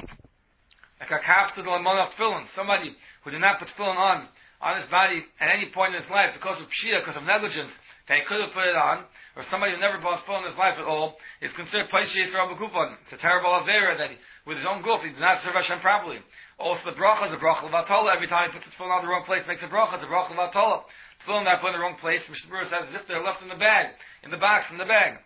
Like 1.00 1.10
a 1.10 1.20
kafta 1.24 1.64
the 1.64 1.70
of 1.70 2.12
tefillin. 2.12 2.44
Somebody 2.54 2.94
who 3.24 3.30
did 3.30 3.40
not 3.40 3.58
put 3.58 3.68
tefillin 3.68 3.96
on 3.96 4.28
on 4.60 4.80
his 4.80 4.88
body 4.90 5.24
at 5.40 5.48
any 5.48 5.70
point 5.72 5.94
in 5.94 6.02
his 6.02 6.10
life 6.10 6.30
because 6.34 6.60
of 6.60 6.68
pshia, 6.68 7.00
because 7.00 7.16
of 7.16 7.24
negligence, 7.24 7.72
that 8.08 8.18
he 8.18 8.24
could 8.28 8.40
have 8.40 8.52
put 8.52 8.64
it 8.64 8.76
on, 8.76 9.04
or 9.36 9.44
somebody 9.52 9.76
who 9.76 9.78
never 9.78 10.00
in 10.00 10.48
his 10.48 10.56
life 10.56 10.80
at 10.80 10.88
all, 10.88 11.20
is 11.44 11.52
considered 11.52 11.92
Paisha 11.92 12.16
Yisrael 12.16 12.56
B'Kufon. 12.56 12.96
It's 13.04 13.20
a 13.20 13.20
terrible 13.20 13.52
Avera 13.52 13.92
that 14.00 14.08
he, 14.08 14.16
with 14.48 14.56
his 14.56 14.64
own 14.64 14.80
goof, 14.80 15.04
he 15.04 15.12
did 15.12 15.20
not 15.20 15.44
serve 15.44 15.52
Hashem 15.52 15.84
properly. 15.84 16.24
Also, 16.56 16.88
the 16.88 16.96
bracha 16.96 17.28
a 17.28 17.36
bracha 17.36 17.68
of 17.68 17.76
Atola. 17.76 18.16
Every 18.16 18.32
time 18.32 18.48
he 18.48 18.56
puts 18.56 18.64
the 18.64 18.72
tefillin 18.72 18.96
on 18.96 19.04
the 19.04 19.12
wrong 19.12 19.28
place, 19.28 19.44
makes 19.44 19.60
a 19.60 19.68
bracha. 19.68 20.00
A 20.00 20.08
bracha 20.08 20.32
of 20.32 20.40
Atola. 20.40 20.88
Tefillin 21.20 21.44
that 21.44 21.60
put 21.60 21.76
in 21.76 21.76
the 21.76 21.84
wrong 21.84 22.00
place. 22.00 22.24
Berurah 22.48 22.64
says, 22.64 22.88
as 22.88 22.96
if 22.96 23.04
they're 23.04 23.20
left 23.20 23.44
in 23.44 23.52
the 23.52 23.60
bag, 23.60 23.92
in 24.24 24.32
the 24.32 24.40
box, 24.40 24.64
in 24.72 24.80
the 24.80 24.88
bag. 24.88 25.20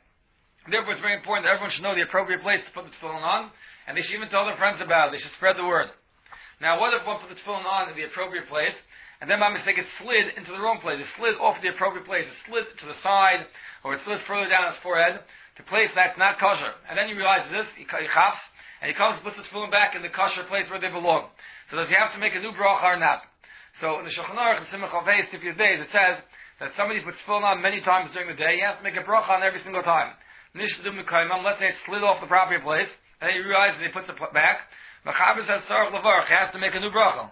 Therefore, 0.66 0.98
it's 0.98 1.00
very 1.00 1.14
important 1.14 1.46
that 1.46 1.54
everyone 1.54 1.70
should 1.70 1.86
know 1.86 1.94
the 1.94 2.02
appropriate 2.02 2.42
place 2.42 2.60
to 2.66 2.72
put 2.74 2.82
the 2.82 2.92
tefillin 2.98 3.22
on, 3.22 3.54
and 3.86 3.94
they 3.94 4.02
should 4.02 4.18
even 4.18 4.28
tell 4.28 4.42
their 4.42 4.58
friends 4.58 4.82
about 4.82 5.08
it. 5.08 5.10
They 5.14 5.22
should 5.22 5.38
spread 5.38 5.54
the 5.54 5.64
word. 5.64 5.86
Now, 6.58 6.82
what 6.82 6.92
if 6.92 7.06
one 7.06 7.22
put 7.22 7.30
the 7.30 7.38
tefillin 7.38 7.62
on 7.62 7.88
in 7.88 7.94
the 7.94 8.10
appropriate 8.10 8.50
place, 8.50 8.74
and 9.20 9.28
then 9.28 9.36
by 9.36 9.52
mistake 9.52 9.76
it 9.76 9.84
slid 10.00 10.32
into 10.36 10.48
the 10.48 10.60
wrong 10.60 10.80
place. 10.80 10.96
It 10.96 11.08
slid 11.20 11.36
off 11.36 11.60
the 11.60 11.68
appropriate 11.68 12.08
place. 12.08 12.24
It 12.24 12.40
slid 12.48 12.64
to 12.64 12.86
the 12.88 12.96
side, 13.04 13.44
or 13.84 13.92
it 13.92 14.00
slid 14.08 14.24
further 14.24 14.48
down 14.48 14.72
his 14.72 14.80
forehead, 14.80 15.20
to 15.60 15.62
place 15.68 15.92
that's 15.92 16.16
not 16.16 16.40
kosher. 16.40 16.72
And 16.88 16.96
then 16.96 17.12
you 17.12 17.16
realize 17.20 17.44
this, 17.52 17.68
he, 17.76 17.84
he 17.84 18.08
chafs, 18.08 18.40
and 18.80 18.88
he 18.88 18.96
comes 18.96 19.20
and 19.20 19.24
puts 19.24 19.36
his 19.36 19.44
tefillin 19.52 19.68
back 19.68 19.92
in 19.92 20.00
the 20.00 20.08
kosher 20.08 20.48
place 20.48 20.64
where 20.72 20.80
they 20.80 20.88
belong. 20.88 21.28
So 21.68 21.76
does 21.76 21.92
he 21.92 21.96
have 22.00 22.16
to 22.16 22.20
make 22.20 22.32
a 22.32 22.40
new 22.40 22.56
bracha 22.56 22.96
or 22.96 23.00
not? 23.00 23.28
So 23.78 24.00
in 24.00 24.08
the 24.08 24.12
Shulchan 24.16 24.40
Aruch, 24.40 24.64
in 24.64 24.66
Simach 24.72 24.90
Alvei, 24.90 25.28
Sifyas 25.28 25.54
Beis, 25.60 25.84
it 25.84 25.92
says 25.92 26.16
that 26.58 26.72
somebody 26.80 27.04
puts 27.04 27.20
tefillin 27.20 27.44
on 27.44 27.60
many 27.60 27.84
times 27.84 28.08
during 28.16 28.32
the 28.32 28.40
day, 28.40 28.56
he 28.56 28.64
has 28.64 28.80
to 28.80 28.84
make 28.84 28.96
a 28.96 29.04
bracha 29.04 29.36
on 29.36 29.44
every 29.44 29.60
single 29.62 29.84
time. 29.84 30.16
Nishdu 30.56 30.96
Mekaimam, 30.96 31.44
let's 31.44 31.60
say 31.60 31.68
it 31.68 31.78
slid 31.84 32.02
off 32.02 32.24
the 32.24 32.26
appropriate 32.26 32.64
place, 32.64 32.90
and 33.20 33.28
he 33.30 33.38
realizes 33.44 33.78
he 33.84 33.92
puts 33.92 34.08
it 34.08 34.16
back. 34.32 34.64
Machaber 35.04 35.44
says, 35.44 35.60
Sarach 35.68 35.92
Levarach, 35.92 36.26
he 36.26 36.34
has 36.34 36.50
to 36.52 36.58
make 36.58 36.74
a 36.74 36.80
new 36.80 36.90
bracha. 36.90 37.30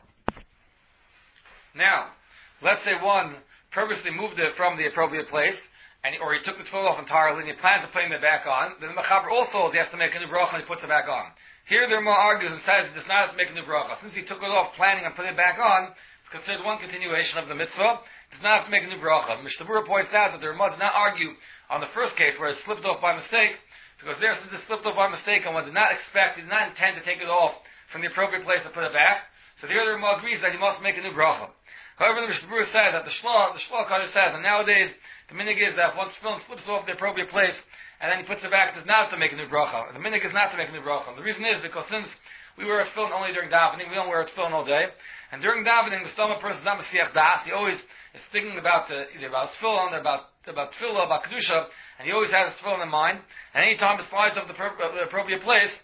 Now, 1.79 2.11
let's 2.59 2.83
say 2.83 2.99
one 2.99 3.39
purposely 3.71 4.11
moved 4.11 4.43
it 4.43 4.59
from 4.59 4.75
the 4.75 4.91
appropriate 4.91 5.31
place, 5.31 5.57
and 6.03 6.19
or 6.19 6.35
he 6.35 6.43
took 6.43 6.59
the 6.59 6.67
tefillin 6.67 6.91
off 6.91 6.99
entirely 6.99 7.47
and 7.47 7.51
he 7.51 7.59
plans 7.59 7.87
on 7.87 7.95
putting 7.95 8.11
it 8.11 8.23
back 8.23 8.47
on, 8.51 8.79
then 8.83 8.91
the 8.91 8.99
Mechaber 8.99 9.31
also 9.31 9.71
he 9.71 9.79
has 9.79 9.91
to 9.95 9.99
make 9.99 10.11
a 10.15 10.19
new 10.19 10.31
bracha 10.31 10.59
and 10.59 10.63
he 10.63 10.69
puts 10.71 10.83
it 10.83 10.91
back 10.91 11.07
on. 11.07 11.31
Here 11.71 11.87
the 11.87 11.99
Rama 12.01 12.15
argues 12.15 12.51
and 12.51 12.63
says 12.67 12.91
he 12.91 12.99
does 12.99 13.07
not 13.07 13.29
have 13.29 13.33
to 13.35 13.39
make 13.39 13.51
a 13.51 13.57
new 13.59 13.67
bracha. 13.67 13.99
Since 14.03 14.15
he 14.15 14.27
took 14.27 14.43
it 14.43 14.51
off 14.51 14.75
planning 14.79 15.07
on 15.07 15.15
putting 15.15 15.35
it 15.35 15.41
back 15.41 15.59
on, 15.59 15.95
it's 15.95 16.33
considered 16.35 16.67
one 16.67 16.83
continuation 16.83 17.39
of 17.39 17.51
the 17.51 17.59
mitzvah. 17.59 18.03
He 18.31 18.39
does 18.39 18.47
not 18.47 18.63
have 18.63 18.67
to 18.67 18.75
make 18.75 18.87
a 18.87 18.91
new 18.91 18.99
bracha. 18.99 19.39
Mishnah 19.43 19.67
points 19.87 20.15
out 20.15 20.35
that 20.35 20.41
the 20.43 20.51
Rama 20.51 20.75
did 20.75 20.83
not 20.83 20.95
argue 20.95 21.35
on 21.71 21.83
the 21.83 21.93
first 21.95 22.15
case 22.15 22.35
where 22.39 22.55
it 22.55 22.63
slipped 22.63 22.87
off 22.87 23.03
by 23.05 23.15
mistake, 23.19 23.59
because 24.01 24.17
there 24.23 24.35
since 24.39 24.55
it 24.55 24.65
slipped 24.67 24.87
off 24.87 24.97
by 24.97 25.11
mistake 25.11 25.45
and 25.45 25.53
one 25.53 25.67
did 25.67 25.77
not 25.77 25.93
expect, 25.93 26.39
he 26.39 26.47
did 26.47 26.51
not 26.51 26.71
intend 26.73 26.97
to 26.97 27.05
take 27.05 27.21
it 27.21 27.29
off 27.29 27.59
from 27.91 28.01
the 28.01 28.09
appropriate 28.09 28.47
place 28.47 28.63
to 28.65 28.73
put 28.73 28.87
it 28.87 28.95
back, 28.95 29.29
so 29.61 29.67
the 29.67 29.75
other 29.75 29.99
Rama 29.99 30.23
agrees 30.23 30.39
that 30.41 30.55
he 30.55 30.61
must 30.61 30.81
make 30.81 30.95
a 30.97 31.03
new 31.03 31.13
bracha. 31.13 31.51
However, 31.99 32.23
the 32.23 32.31
Mishnah 32.31 32.71
says 32.71 32.95
that 32.95 33.03
the 33.03 33.15
Shloh, 33.19 33.59
the 33.59 33.63
Shloh 33.67 33.85
says, 34.15 34.31
and 34.33 34.43
nowadays 34.43 34.95
the 35.29 35.35
minig 35.35 35.59
is 35.59 35.75
that 35.75 35.99
once 35.99 36.15
film 36.23 36.39
slips 36.47 36.63
off 36.71 36.87
the 36.87 36.95
appropriate 36.95 37.29
place 37.29 37.59
and 37.99 38.07
then 38.07 38.23
he 38.23 38.25
puts 38.25 38.47
it 38.47 38.55
back, 38.55 38.79
is 38.79 38.87
not 38.87 39.11
to 39.11 39.19
make 39.19 39.35
a 39.35 39.39
new 39.39 39.51
bracha. 39.51 39.91
The 39.91 39.99
minig 39.99 40.23
is 40.23 40.31
not 40.31 40.55
to 40.55 40.57
make 40.57 40.71
a 40.71 40.75
new 40.75 40.87
bracha. 40.87 41.11
The 41.19 41.27
reason 41.27 41.43
is 41.43 41.59
because 41.59 41.83
since 41.91 42.07
we 42.55 42.63
wear 42.63 42.81
a 42.83 42.87
tefillin 42.95 43.11
only 43.11 43.35
during 43.35 43.51
davening, 43.51 43.91
we 43.91 43.99
don't 43.99 44.07
wear 44.07 44.23
a 44.23 44.31
tefillin 44.31 44.55
all 44.55 44.65
day, 44.65 44.87
and 45.35 45.43
during 45.43 45.67
davening, 45.67 46.07
the 46.07 46.15
stomach 46.15 46.39
person 46.39 46.63
is 46.63 46.65
not 46.65 46.79
masiach 46.79 47.11
das. 47.15 47.43
He 47.43 47.51
always 47.51 47.79
is 48.15 48.23
thinking 48.31 48.59
about 48.59 48.87
the, 48.87 49.11
either 49.19 49.27
about 49.27 49.51
tefillin, 49.59 49.95
or 49.95 49.99
about 49.99 50.31
about 50.47 50.71
tefillah, 50.81 51.05
about 51.05 51.23
kedusha, 51.27 51.69
and 51.99 52.07
he 52.07 52.13
always 52.13 52.31
has 52.31 52.51
a 52.51 52.55
tefillin 52.63 52.83
in 52.83 52.89
mind. 52.89 53.19
And 53.55 53.67
any 53.67 53.77
time 53.77 54.01
it 54.01 54.07
slides 54.11 54.39
off 54.39 54.49
the, 54.49 54.55
uh, 54.55 54.95
the 54.95 55.05
appropriate 55.05 55.43
place 55.43 55.75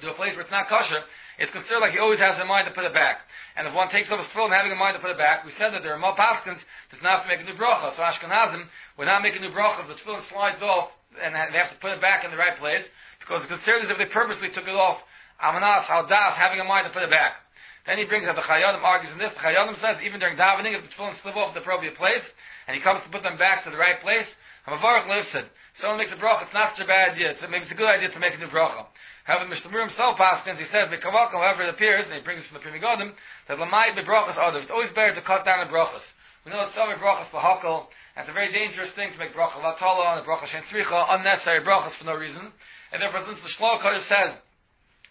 to 0.00 0.10
a 0.10 0.14
place 0.14 0.34
where 0.34 0.42
it's 0.42 0.50
not 0.50 0.68
kosher, 0.68 1.04
it's 1.38 1.50
considered 1.50 1.82
like 1.82 1.92
he 1.92 2.02
always 2.02 2.22
has 2.22 2.38
in 2.38 2.46
mind 2.46 2.70
to 2.70 2.74
put 2.74 2.86
it 2.86 2.94
back. 2.94 3.22
And 3.58 3.66
if 3.66 3.74
one 3.74 3.90
takes 3.90 4.10
off 4.10 4.22
his 4.22 4.30
tefillin 4.30 4.54
having 4.54 4.70
in 4.70 4.78
mind 4.78 4.94
to 4.94 5.02
put 5.02 5.10
it 5.10 5.18
back, 5.18 5.42
we 5.42 5.50
said 5.58 5.74
that 5.74 5.82
there 5.82 5.94
are 5.94 6.02
more 6.02 6.14
paskins 6.14 6.62
does 6.90 7.02
not 7.02 7.22
have 7.22 7.24
to 7.26 7.30
make 7.30 7.42
a 7.42 7.46
new 7.46 7.58
bracha. 7.58 7.94
So 7.94 8.02
Ashkenazim 8.02 8.66
would 8.98 9.10
not 9.10 9.22
make 9.22 9.34
a 9.34 9.42
new 9.42 9.50
bracha 9.50 9.82
if 9.82 9.90
the 9.90 9.98
tefillin 9.98 10.22
slides 10.30 10.62
off 10.62 10.94
and 11.18 11.34
they 11.34 11.58
have 11.58 11.70
to 11.70 11.78
put 11.82 11.94
it 11.94 12.00
back 12.02 12.22
in 12.26 12.30
the 12.30 12.38
right 12.38 12.58
place 12.58 12.82
because 13.18 13.42
it's 13.42 13.50
considered 13.50 13.86
as 13.86 13.90
if 13.90 13.98
they 13.98 14.10
purposely 14.10 14.50
took 14.54 14.66
it 14.66 14.74
off. 14.74 15.02
Amanas, 15.42 15.86
haldas, 15.90 16.38
having 16.38 16.62
in 16.62 16.66
mind 16.66 16.86
to 16.86 16.94
put 16.94 17.02
it 17.02 17.10
back. 17.10 17.42
Then 17.86 17.98
he 18.00 18.08
brings 18.08 18.24
up 18.24 18.38
the 18.38 18.46
Chayei 18.46 18.64
Adam 18.64 18.80
argues 18.80 19.12
in 19.12 19.20
this. 19.20 19.34
The 19.36 19.42
Chayei 19.44 19.60
Adam 19.60 19.76
says 19.76 20.00
even 20.00 20.16
during 20.16 20.40
davening, 20.40 20.72
if 20.72 20.82
the 20.86 20.90
tefillin 20.94 21.20
slip 21.20 21.36
off 21.36 21.52
the 21.52 21.60
appropriate 21.60 21.98
place 21.98 22.24
and 22.66 22.72
he 22.72 22.80
comes 22.80 23.04
to 23.04 23.10
put 23.12 23.22
them 23.22 23.36
back 23.36 23.62
to 23.64 23.70
the 23.70 23.76
right 23.76 24.00
place, 24.00 24.26
Hamavarach 24.64 25.08
listen. 25.08 25.44
Someone 25.80 25.98
makes 26.00 26.14
a 26.14 26.20
bracha, 26.22 26.48
it's 26.48 26.56
not 26.56 26.72
such 26.72 26.84
a 26.84 26.88
bad 26.88 27.18
idea. 27.18 27.34
It's, 27.36 27.42
maybe 27.44 27.66
it's 27.68 27.74
a 27.74 27.78
good 27.78 27.90
idea 27.90 28.08
to 28.08 28.20
make 28.22 28.32
a 28.32 28.40
new 28.40 28.48
bracha. 28.48 28.88
However. 29.28 29.48
Mur 29.48 29.88
himself 29.88 30.20
asks, 30.20 30.46
he 30.46 30.68
says, 30.72 30.88
Mikavaka, 30.88 31.36
however 31.36 31.64
it 31.66 31.74
appears, 31.74 32.06
and 32.06 32.14
he 32.14 32.22
brings 32.22 32.44
it 32.44 32.48
from 32.48 32.60
the 32.60 32.64
Pri 32.64 32.76
Megadim, 32.76 33.12
that 33.48 33.58
Lamai 33.58 33.92
be 33.96 34.04
brachas 34.06 34.38
others. 34.38 34.68
It's 34.68 34.72
always 34.72 34.92
better 34.94 35.16
to 35.16 35.24
cut 35.24 35.44
down 35.44 35.66
the 35.66 35.72
brachas. 35.72 36.04
We 36.44 36.52
know 36.52 36.64
that 36.64 36.76
some 36.76 36.92
brachas 37.00 37.28
lahakal, 37.32 37.88
and 38.16 38.24
it's 38.24 38.32
a 38.32 38.36
very 38.36 38.52
dangerous 38.52 38.92
thing 38.94 39.12
to 39.12 39.18
make 39.18 39.34
bracha 39.34 39.58
latala 39.60 40.20
and 40.20 40.24
bracha 40.28 40.46
shen 40.48 40.64
unnecessary 40.70 41.64
brachas 41.64 41.96
for 41.98 42.04
no 42.04 42.14
reason. 42.14 42.52
And 42.92 43.02
therefore, 43.02 43.26
since 43.26 43.42
the 43.42 43.50
Kodesh 43.58 44.06
says 44.06 44.38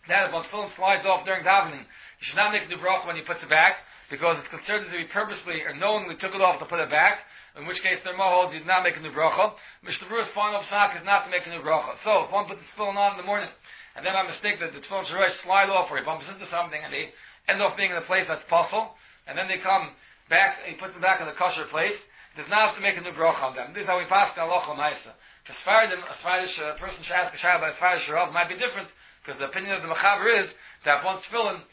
that 0.08 0.30
if 0.30 0.32
one 0.32 0.46
film 0.50 0.72
slides 0.78 1.04
off 1.06 1.26
during 1.26 1.44
davening, 1.44 1.84
you 1.84 2.24
should 2.24 2.40
not 2.40 2.54
make 2.54 2.70
the 2.70 2.80
bracha 2.80 3.06
when 3.06 3.18
he 3.18 3.26
puts 3.28 3.44
it 3.44 3.50
back, 3.50 3.84
because 4.14 4.38
it's 4.38 4.54
considered 4.54 4.86
to 4.86 4.94
be 4.94 5.10
purposely 5.10 5.66
or 5.66 5.74
knowingly 5.74 6.14
took 6.22 6.38
it 6.38 6.42
off 6.46 6.62
to 6.62 6.70
put 6.70 6.78
it 6.78 6.94
back, 6.94 7.26
in 7.58 7.66
which 7.66 7.82
case 7.82 7.98
the 8.06 8.14
Rama 8.14 8.30
holds 8.30 8.54
he's 8.54 8.62
not 8.70 8.86
making 8.86 9.02
the 9.02 9.10
bracha. 9.10 9.58
Mishnah 9.82 10.06
Berurah's 10.06 10.30
final 10.38 10.62
psak 10.70 10.94
is 10.94 11.02
not 11.02 11.26
a 11.26 11.34
new 11.34 11.66
bracha. 11.66 11.98
So, 12.06 12.26
if 12.26 12.30
one 12.30 12.46
puts 12.46 12.62
the 12.62 12.70
tefillin 12.78 12.94
on 12.94 13.18
in 13.18 13.26
the 13.26 13.26
morning, 13.26 13.50
and 13.98 14.06
then 14.06 14.14
by 14.14 14.22
mistake 14.30 14.62
that 14.62 14.70
the 14.70 14.86
tefillin 14.86 15.10
shorosh 15.10 15.34
slide 15.42 15.74
off, 15.74 15.90
or 15.90 15.98
he 15.98 16.06
bumps 16.06 16.30
into 16.30 16.46
something, 16.54 16.78
and 16.78 16.94
they 16.94 17.10
end 17.50 17.58
up 17.58 17.74
being 17.74 17.90
in 17.90 17.98
a 17.98 18.06
place 18.06 18.30
that's 18.30 18.46
possible, 18.54 18.94
and 19.26 19.34
then 19.34 19.50
they 19.50 19.58
come 19.66 19.98
back, 20.30 20.62
he 20.70 20.78
puts 20.78 20.94
them 20.94 21.02
back 21.02 21.18
in 21.18 21.26
the 21.26 21.34
kosher 21.34 21.66
place, 21.74 21.98
does 22.38 22.46
not 22.54 22.70
have 22.70 22.78
to 22.78 22.86
make 22.86 22.94
a 22.94 23.02
new 23.02 23.18
bracha 23.18 23.42
on 23.42 23.58
them. 23.58 23.74
This 23.74 23.82
is 23.82 23.90
how 23.90 23.98
we 23.98 24.06
pass 24.06 24.30
the 24.38 24.46
halacha 24.46 24.78
ma'isa. 24.78 25.18
For 25.50 25.58
Sfardim, 25.66 26.06
a 26.06 26.16
Sfardish 26.22 26.54
uh, 26.62 26.78
person 26.78 27.02
should 27.02 27.18
ask 27.18 27.34
a 27.34 27.40
shayla 27.42 27.66
by 27.66 27.74
a 27.74 27.78
Sfardish 27.82 28.06
Rav 28.14 28.30
might 28.30 28.50
be 28.50 28.62
different, 28.62 28.94
because 29.26 29.42
the 29.42 29.50
opinion 29.50 29.74
of 29.74 29.82
the 29.82 29.90
Mechaber 29.90 30.30
is 30.38 30.54
that 30.86 31.02
once 31.02 31.26
tefillin 31.26 31.66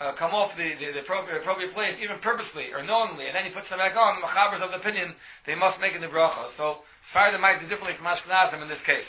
uh, 0.00 0.12
come 0.20 0.36
off 0.36 0.52
the, 0.56 0.76
the, 0.76 0.92
the 0.92 1.02
appropriate, 1.04 1.72
place, 1.72 1.96
even 2.00 2.20
purposely 2.20 2.68
or 2.72 2.84
knowingly, 2.84 3.26
and 3.28 3.34
then 3.34 3.48
he 3.48 3.52
puts 3.52 3.68
them 3.72 3.80
back 3.80 3.96
on, 3.96 4.20
the 4.20 4.24
Machabers 4.24 4.60
of 4.60 4.70
the 4.70 4.80
opinion, 4.80 5.16
they 5.48 5.56
must 5.56 5.80
make 5.80 5.96
it 5.96 6.04
the 6.04 6.12
bracha. 6.12 6.52
So, 6.56 6.84
Sfardim 7.12 7.40
might 7.40 7.60
do 7.60 7.68
differently 7.68 7.96
from 7.96 8.08
Ashkenazim 8.08 8.60
in 8.60 8.68
this 8.68 8.82
case. 8.84 9.08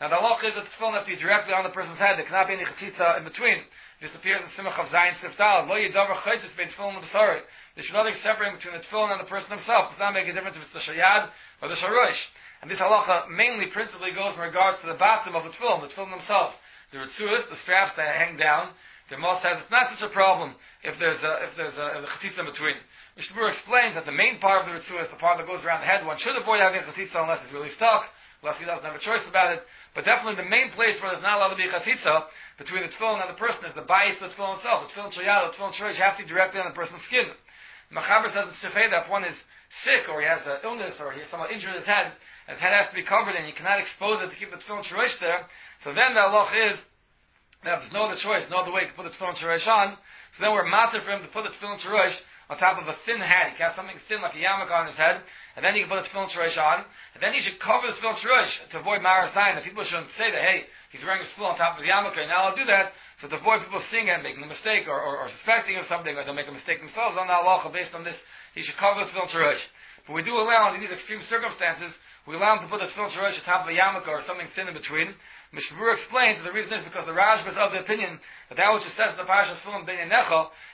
Now, 0.00 0.08
the 0.08 0.16
halacha 0.16 0.48
is 0.48 0.56
that 0.56 0.64
the 0.64 0.72
tefillin 0.80 0.96
has 0.96 1.04
to 1.04 1.12
be 1.12 1.20
directly 1.20 1.52
on 1.52 1.60
the 1.60 1.76
person's 1.76 2.00
head. 2.00 2.16
There 2.16 2.24
cannot 2.24 2.48
be 2.48 2.56
any 2.56 2.64
chatzitza 2.64 3.20
in 3.20 3.24
between. 3.28 3.60
This 4.00 4.08
appears 4.16 4.40
in 4.40 4.48
the 4.48 4.56
Simach 4.56 4.80
of 4.80 4.88
Zion 4.88 5.12
Siftal. 5.20 5.68
Lo 5.68 5.76
Yedavar 5.76 6.16
Chaytis 6.24 6.48
Bein 6.56 6.72
Tefillin 6.72 6.96
and 6.96 7.04
B'Sari. 7.04 7.44
There's 7.76 7.84
nothing 7.92 8.16
separating 8.24 8.56
between 8.56 8.80
the 8.80 8.84
Tefillin 8.88 9.12
and 9.12 9.20
the 9.20 9.28
person 9.28 9.52
himself. 9.52 9.92
It 9.92 10.00
does 10.00 10.04
not 10.08 10.16
make 10.16 10.24
a 10.24 10.32
difference 10.32 10.56
if 10.56 10.64
it's 10.64 10.72
the 10.72 10.84
Shayad 10.88 11.28
or 11.60 11.68
the 11.68 11.76
Sharosh. 11.76 12.16
And 12.64 12.72
this 12.72 12.80
halacha 12.80 13.28
mainly, 13.28 13.68
principally 13.76 14.16
goes 14.16 14.32
in 14.36 14.40
regards 14.40 14.80
to 14.80 14.88
the 14.88 14.96
bottom 14.96 15.36
of 15.36 15.44
the 15.44 15.52
Tefillin, 15.52 15.84
the 15.84 15.92
Tefillin 15.92 16.16
themselves. 16.16 16.56
The 16.96 17.04
Ritzuas, 17.04 17.44
the 17.52 17.60
straps 17.68 17.92
that 18.00 18.16
hang 18.16 18.40
down, 18.40 18.72
the 19.10 19.18
Mal 19.18 19.42
says 19.42 19.58
it's 19.58 19.74
not 19.74 19.90
such 19.90 20.06
a 20.06 20.12
problem 20.14 20.54
if 20.86 20.94
there's 21.02 21.18
a, 21.18 21.32
if 21.50 21.52
there's 21.58 21.76
a, 21.76 21.86
a 21.98 22.08
chatzitza 22.16 22.40
in 22.40 22.46
between. 22.46 22.78
Mishnah 23.18 23.50
explains 23.50 23.98
that 23.98 24.06
the 24.06 24.14
main 24.14 24.38
part 24.38 24.62
of 24.62 24.70
the 24.70 24.78
Ritzuas, 24.78 25.10
the 25.10 25.18
part 25.18 25.42
that 25.42 25.50
goes 25.50 25.66
around 25.66 25.82
the 25.82 25.90
head, 25.90 26.06
one 26.06 26.16
should 26.22 26.38
avoid 26.38 26.62
having 26.62 26.78
a 26.78 26.86
chatzitza 26.86 27.18
unless 27.18 27.42
it's 27.42 27.52
really 27.52 27.74
stuck 27.74 28.06
unless 28.40 28.56
he 28.56 28.64
doesn't 28.64 28.84
have 28.84 28.96
a 28.96 29.04
choice 29.04 29.24
about 29.28 29.52
it. 29.52 29.60
But 29.92 30.08
definitely 30.08 30.40
the 30.40 30.48
main 30.48 30.72
place 30.72 30.96
where 31.02 31.12
there's 31.12 31.24
not 31.24 31.42
allowed 31.42 31.52
to 31.52 31.60
be 31.60 31.68
chatzitza 31.68 32.30
between 32.56 32.86
the 32.86 32.92
tefillin 32.96 33.20
and 33.20 33.30
the 33.32 33.40
person 33.40 33.66
is 33.68 33.74
the 33.76 33.84
bias 33.84 34.16
of 34.22 34.30
the 34.30 34.34
tefillin 34.36 34.62
itself. 34.62 34.88
The 34.88 34.90
tefillin 34.94 35.12
shayad, 35.12 35.50
the 35.50 35.52
tefillin 35.58 35.74
shayad, 35.76 35.98
have 36.00 36.16
to 36.16 36.24
be 36.24 36.30
directly 36.30 36.62
on 36.62 36.70
the 36.70 36.76
person's 36.76 37.04
skin. 37.10 37.28
Machaber 37.90 38.30
says 38.30 38.46
it's 38.54 38.62
Sefeda, 38.62 39.02
if 39.02 39.10
one 39.10 39.26
is 39.26 39.34
sick 39.82 40.06
or 40.06 40.22
he 40.22 40.26
has 40.26 40.46
an 40.46 40.62
illness 40.62 40.94
or 41.02 41.10
he 41.10 41.20
has 41.20 41.28
someone 41.28 41.50
injured 41.50 41.74
his 41.74 41.84
head, 41.84 42.14
his 42.46 42.62
head 42.62 42.70
has 42.70 42.86
to 42.86 42.94
be 42.94 43.02
covered 43.02 43.34
and 43.34 43.50
you 43.50 43.54
cannot 43.58 43.82
expose 43.82 44.22
it 44.22 44.30
to 44.30 44.36
keep 44.38 44.54
the 44.54 44.62
tefillin 44.62 44.86
shayad 44.86 45.18
there. 45.18 45.42
So 45.82 45.90
then 45.92 46.14
the 46.14 46.22
halach 46.22 46.54
is 46.54 46.78
that 47.64 47.80
there's 47.84 47.92
no 47.92 48.08
other 48.08 48.20
choice, 48.20 48.44
no 48.48 48.64
other 48.64 48.72
way 48.72 48.86
to 48.88 48.92
put 48.96 49.04
the 49.04 49.14
tefillin 49.16 49.36
shayad 49.36 49.66
on. 49.66 49.96
So 50.36 50.46
then 50.46 50.52
we're 50.52 50.68
matter 50.68 51.00
for 51.04 51.10
him 51.10 51.22
to 51.22 51.30
put 51.32 51.44
the 51.44 51.52
tefillin 51.56 51.80
shayad 51.80 52.14
on 52.48 52.58
top 52.58 52.80
of 52.80 52.88
a 52.88 52.96
thin 53.04 53.20
hat. 53.20 53.52
He 53.52 53.60
can 53.60 53.70
have 53.70 53.76
something 53.76 53.96
thin 54.08 54.22
like 54.22 54.34
a 54.34 54.42
yarmulke 54.42 54.72
on 54.72 54.88
his 54.88 54.96
head 54.96 55.22
and 55.56 55.66
then 55.66 55.74
you 55.74 55.84
can 55.86 55.90
put 55.90 56.00
the 56.00 56.08
tefillin 56.08 56.30
shorosh 56.30 56.56
on, 56.56 56.86
and 57.12 57.20
then 57.20 57.34
you 57.34 57.42
should 57.42 57.58
cover 57.58 57.90
the 57.90 57.94
tefillin 57.98 58.14
shorosh 58.22 58.52
to 58.70 58.78
avoid 58.78 59.02
marasayin. 59.02 59.58
That 59.58 59.66
people 59.66 59.82
shouldn't 59.82 60.14
say 60.14 60.30
that, 60.30 60.40
hey, 60.40 60.70
he's 60.94 61.02
wearing 61.02 61.20
a 61.20 61.28
tefillin 61.34 61.52
on 61.52 61.56
top 61.58 61.74
of 61.74 61.82
his 61.82 61.90
yarmulke, 61.90 62.22
now 62.30 62.48
I'll 62.48 62.56
do 62.56 62.66
that, 62.70 62.94
so 63.18 63.26
to 63.26 63.36
avoid 63.36 63.66
people 63.66 63.82
seeing 63.90 64.06
it, 64.06 64.22
making 64.22 64.40
a 64.40 64.50
mistake, 64.50 64.86
or, 64.86 64.94
or, 64.94 65.26
or 65.26 65.28
suspecting 65.42 65.74
of 65.76 65.90
something, 65.90 66.14
or 66.14 66.22
they'll 66.22 66.38
make 66.38 66.48
a 66.48 66.54
mistake 66.54 66.78
themselves 66.78 67.18
on 67.18 67.26
the 67.26 67.34
halacha 67.34 67.68
based 67.74 67.92
on 67.92 68.06
this, 68.06 68.16
he 68.54 68.62
should 68.62 68.78
cover 68.78 69.02
the 69.02 69.10
tefillin 69.10 69.28
shorosh. 69.34 69.62
But 70.06 70.14
we 70.14 70.22
do 70.22 70.38
allow, 70.38 70.72
in 70.72 70.80
these 70.80 70.94
extreme 70.94 71.20
circumstances, 71.26 71.90
we 72.30 72.38
allow 72.38 72.54
him 72.54 72.62
to 72.62 72.70
put 72.70 72.78
the 72.78 72.86
tefillin 72.94 73.10
shorosh 73.10 73.34
on 73.34 73.42
top 73.42 73.66
of 73.66 73.68
a 73.68 73.74
yarmulke 73.74 74.06
or 74.06 74.22
something 74.22 74.46
thin 74.54 74.70
in 74.70 74.74
between. 74.78 75.10
Mishnah 75.50 75.98
explains 75.98 76.38
that 76.38 76.46
the 76.46 76.54
reason 76.54 76.78
is 76.78 76.86
because 76.86 77.02
the 77.10 77.16
Rashba 77.16 77.50
is 77.50 77.58
of 77.58 77.74
the 77.74 77.82
opinion 77.82 78.22
that 78.48 78.54
that 78.54 78.70
which 78.70 78.86
is 78.86 78.94
says 78.94 79.10
in 79.10 79.18
the 79.18 79.26
Parashat 79.26 79.58
Tefillin 79.66 79.82
Ben 79.82 80.06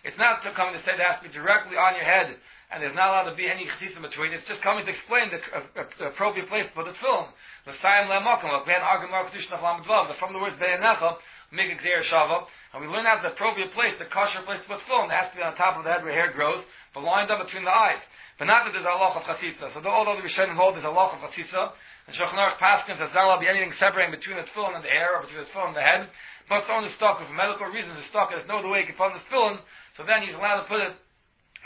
it's 0.04 0.20
not 0.20 0.44
to 0.44 0.52
come 0.52 0.76
to 0.76 0.80
say 0.84 0.92
that 1.00 1.16
has 1.16 1.18
to 1.24 1.26
be 1.26 1.32
directly 1.32 1.80
on 1.80 1.96
your 1.96 2.04
head 2.04 2.36
and 2.70 2.82
there's 2.82 2.98
not 2.98 3.14
allowed 3.14 3.30
to 3.30 3.38
be 3.38 3.46
any 3.46 3.62
chitz 3.78 3.94
between. 3.94 4.34
It's 4.34 4.46
just 4.50 4.58
coming 4.66 4.82
to 4.82 4.90
explain 4.90 5.30
the, 5.30 5.38
uh, 5.54 5.86
uh, 5.86 6.10
appropriate 6.10 6.50
place 6.50 6.66
for 6.74 6.82
the 6.82 6.94
film. 6.98 7.30
The 7.62 7.78
sign 7.78 8.10
le'makom. 8.10 8.50
We 8.66 8.74
had 8.74 8.82
argument 8.82 9.30
of 9.30 9.62
Lamadvav. 9.62 10.10
From 10.18 10.34
the 10.34 10.42
words 10.42 10.58
be'enecha, 10.58 11.14
make 11.54 11.70
a 11.70 11.78
shava, 12.10 12.50
and 12.74 12.82
we 12.82 12.90
learn 12.90 13.06
out 13.06 13.22
the 13.22 13.30
appropriate 13.30 13.70
place, 13.70 13.94
the 14.02 14.10
kosher 14.10 14.42
place 14.42 14.58
to 14.66 14.66
put 14.66 14.82
film. 14.90 15.06
It 15.10 15.14
has 15.14 15.30
to 15.30 15.36
be 15.38 15.46
on 15.46 15.54
top 15.54 15.78
of 15.78 15.86
the 15.86 15.94
head 15.94 16.02
where 16.02 16.10
hair 16.10 16.34
grows, 16.34 16.66
but 16.90 17.06
lined 17.06 17.30
up 17.30 17.38
between 17.46 17.62
the 17.62 17.70
eyes. 17.70 18.02
But 18.38 18.50
not 18.50 18.66
that 18.66 18.74
there's 18.74 18.84
a 18.84 18.98
loch 18.98 19.14
of 19.14 19.24
chatzitza. 19.30 19.72
So 19.72 19.80
although 19.86 20.18
the 20.18 20.26
Rishonim 20.26 20.58
hold 20.58 20.74
there's 20.74 20.84
a 20.84 20.90
loch 20.90 21.14
of 21.14 21.22
chatzitza, 21.22 21.70
and 22.06 22.12
Shulchan 22.18 22.34
Aruch 22.34 22.58
paskins 22.58 22.98
that 22.98 23.14
there 23.14 23.26
be 23.38 23.46
anything 23.46 23.72
separating 23.78 24.10
between 24.10 24.42
the 24.42 24.46
tefillin 24.50 24.74
and 24.74 24.82
the 24.82 24.90
hair, 24.90 25.14
or 25.14 25.22
between 25.22 25.46
the 25.46 25.50
tefillin 25.54 25.70
and 25.70 25.78
the 25.78 25.86
head. 25.86 26.10
But 26.50 26.66
someone 26.66 26.90
is 26.90 26.94
stuck 26.98 27.22
with 27.22 27.30
medical 27.30 27.66
reasons 27.70 27.98
is 28.02 28.10
stuck, 28.10 28.30
there's 28.30 28.46
no 28.50 28.58
other 28.58 28.70
way 28.70 28.82
he 28.82 28.90
can 28.90 28.98
put 28.98 29.14
the 29.14 29.22
tefillin, 29.30 29.62
so 29.94 30.02
then 30.02 30.26
he's 30.26 30.34
allowed 30.34 30.66
to 30.66 30.68
put 30.68 30.82
it 30.82 30.94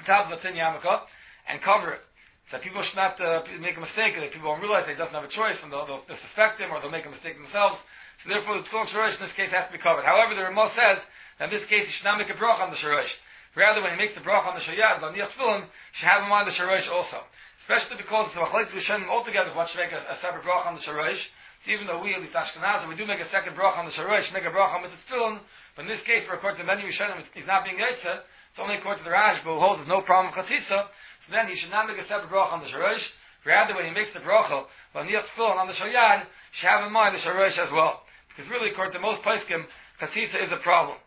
on 0.00 0.08
top 0.08 0.32
of 0.32 0.38
a 0.38 0.40
thin 0.40 0.56
yarmulke 0.56 1.04
and 1.44 1.60
cover 1.60 1.92
it. 1.92 2.02
So 2.48 2.58
people 2.58 2.82
should 2.82 2.98
not 2.98 3.14
uh, 3.20 3.46
make 3.62 3.78
a 3.78 3.84
mistake, 3.84 4.18
if 4.18 4.34
people 4.34 4.50
don't 4.50 4.64
realize 4.64 4.82
they 4.82 4.98
doesn't 4.98 5.14
have 5.14 5.22
a 5.22 5.30
choice, 5.30 5.54
and 5.62 5.70
they'll, 5.70 5.86
they'll, 5.86 6.02
they'll 6.10 6.24
suspect 6.26 6.58
him, 6.58 6.74
or 6.74 6.82
they'll 6.82 6.90
make 6.90 7.06
a 7.06 7.12
mistake 7.12 7.38
themselves. 7.38 7.78
So 8.24 8.32
therefore, 8.32 8.58
the 8.58 8.66
tefillin 8.66 8.90
shorosh 8.90 9.14
in 9.14 9.22
this 9.22 9.36
case 9.38 9.54
has 9.54 9.70
to 9.70 9.74
be 9.76 9.78
covered. 9.78 10.02
However, 10.02 10.34
the 10.34 10.42
Ramah 10.42 10.74
says 10.74 10.98
that 11.38 11.46
in 11.46 11.54
this 11.54 11.64
case 11.70 11.86
he 11.86 11.92
should 11.94 12.08
not 12.08 12.18
make 12.18 12.28
a 12.28 12.34
brach 12.34 12.58
on 12.58 12.74
the 12.74 12.80
shorosh. 12.82 13.12
Rather, 13.54 13.78
when 13.82 13.94
he 13.94 13.98
makes 13.98 14.18
the 14.18 14.22
brach 14.26 14.42
on 14.46 14.58
the 14.58 14.64
shayad, 14.66 14.98
the 14.98 15.14
niach 15.14 15.30
tefillin, 15.38 15.62
should 15.94 16.10
have 16.10 16.26
in 16.26 16.28
mind 16.28 16.50
the 16.50 16.54
shorosh 16.58 16.90
also. 16.90 17.22
Especially 17.64 18.02
because 18.02 18.34
the 18.34 18.42
machlekes 18.42 18.74
rishonim 18.74 19.06
altogether 19.06 19.54
want 19.54 19.70
to 19.70 19.78
make 19.78 19.94
a, 19.94 20.02
a 20.10 20.18
separate 20.18 20.42
brach 20.42 20.66
on 20.66 20.74
the 20.74 20.82
shorosh. 20.82 21.22
Even 21.70 21.86
though 21.86 22.02
we, 22.02 22.16
at 22.16 22.24
least 22.24 22.32
Ashkenazim, 22.34 22.88
we 22.88 22.96
do 22.96 23.06
make 23.06 23.20
a 23.20 23.28
second 23.30 23.54
brach 23.54 23.78
on 23.78 23.86
the 23.86 23.94
shorosh, 23.94 24.26
make 24.32 24.48
a 24.48 24.50
brach 24.50 24.74
on 24.74 24.82
the 24.82 24.90
tefillin, 25.06 25.38
but 25.76 25.86
in 25.86 25.88
this 25.88 26.02
case, 26.02 26.26
according 26.26 26.58
to 26.58 26.66
many 26.66 26.82
rishonim, 26.82 27.22
he's 27.32 27.46
not 27.46 27.62
being 27.62 27.76
Yitzah, 27.78 28.26
it's 28.50 28.58
only 28.58 28.76
according 28.76 29.04
to 29.04 29.08
the 29.08 29.14
Rashba 29.14 29.46
who 29.46 29.62
holds 29.62 29.86
no 29.86 30.02
problem 30.02 30.34
with 30.34 30.42
chatzitza, 30.42 30.90
then 31.30 31.46
he 31.46 31.54
should 31.54 31.70
not 31.70 31.86
make 31.86 31.98
a 31.98 32.06
separate 32.10 32.30
bracha 32.30 32.58
on 32.58 32.62
the 32.66 32.70
shorosh. 32.70 33.02
Rather, 33.46 33.74
when 33.78 33.86
he 33.86 33.94
makes 33.94 34.10
the 34.12 34.20
bracha, 34.20 34.66
when 34.92 35.06
he 35.06 35.14
tefillin 35.14 35.56
on 35.56 35.70
the 35.70 35.78
shayad, 35.78 36.26
should 36.58 36.68
have 36.68 36.84
in 36.84 36.92
mind 36.92 37.14
the 37.14 37.22
shorosh 37.22 37.56
as 37.56 37.70
well. 37.72 38.02
Because 38.28 38.50
really, 38.50 38.74
according 38.74 38.92
to 38.92 39.00
most 39.00 39.22
poskim, 39.22 39.64
katzitza 40.02 40.42
is 40.42 40.50
a 40.52 40.60
problem. 40.66 40.98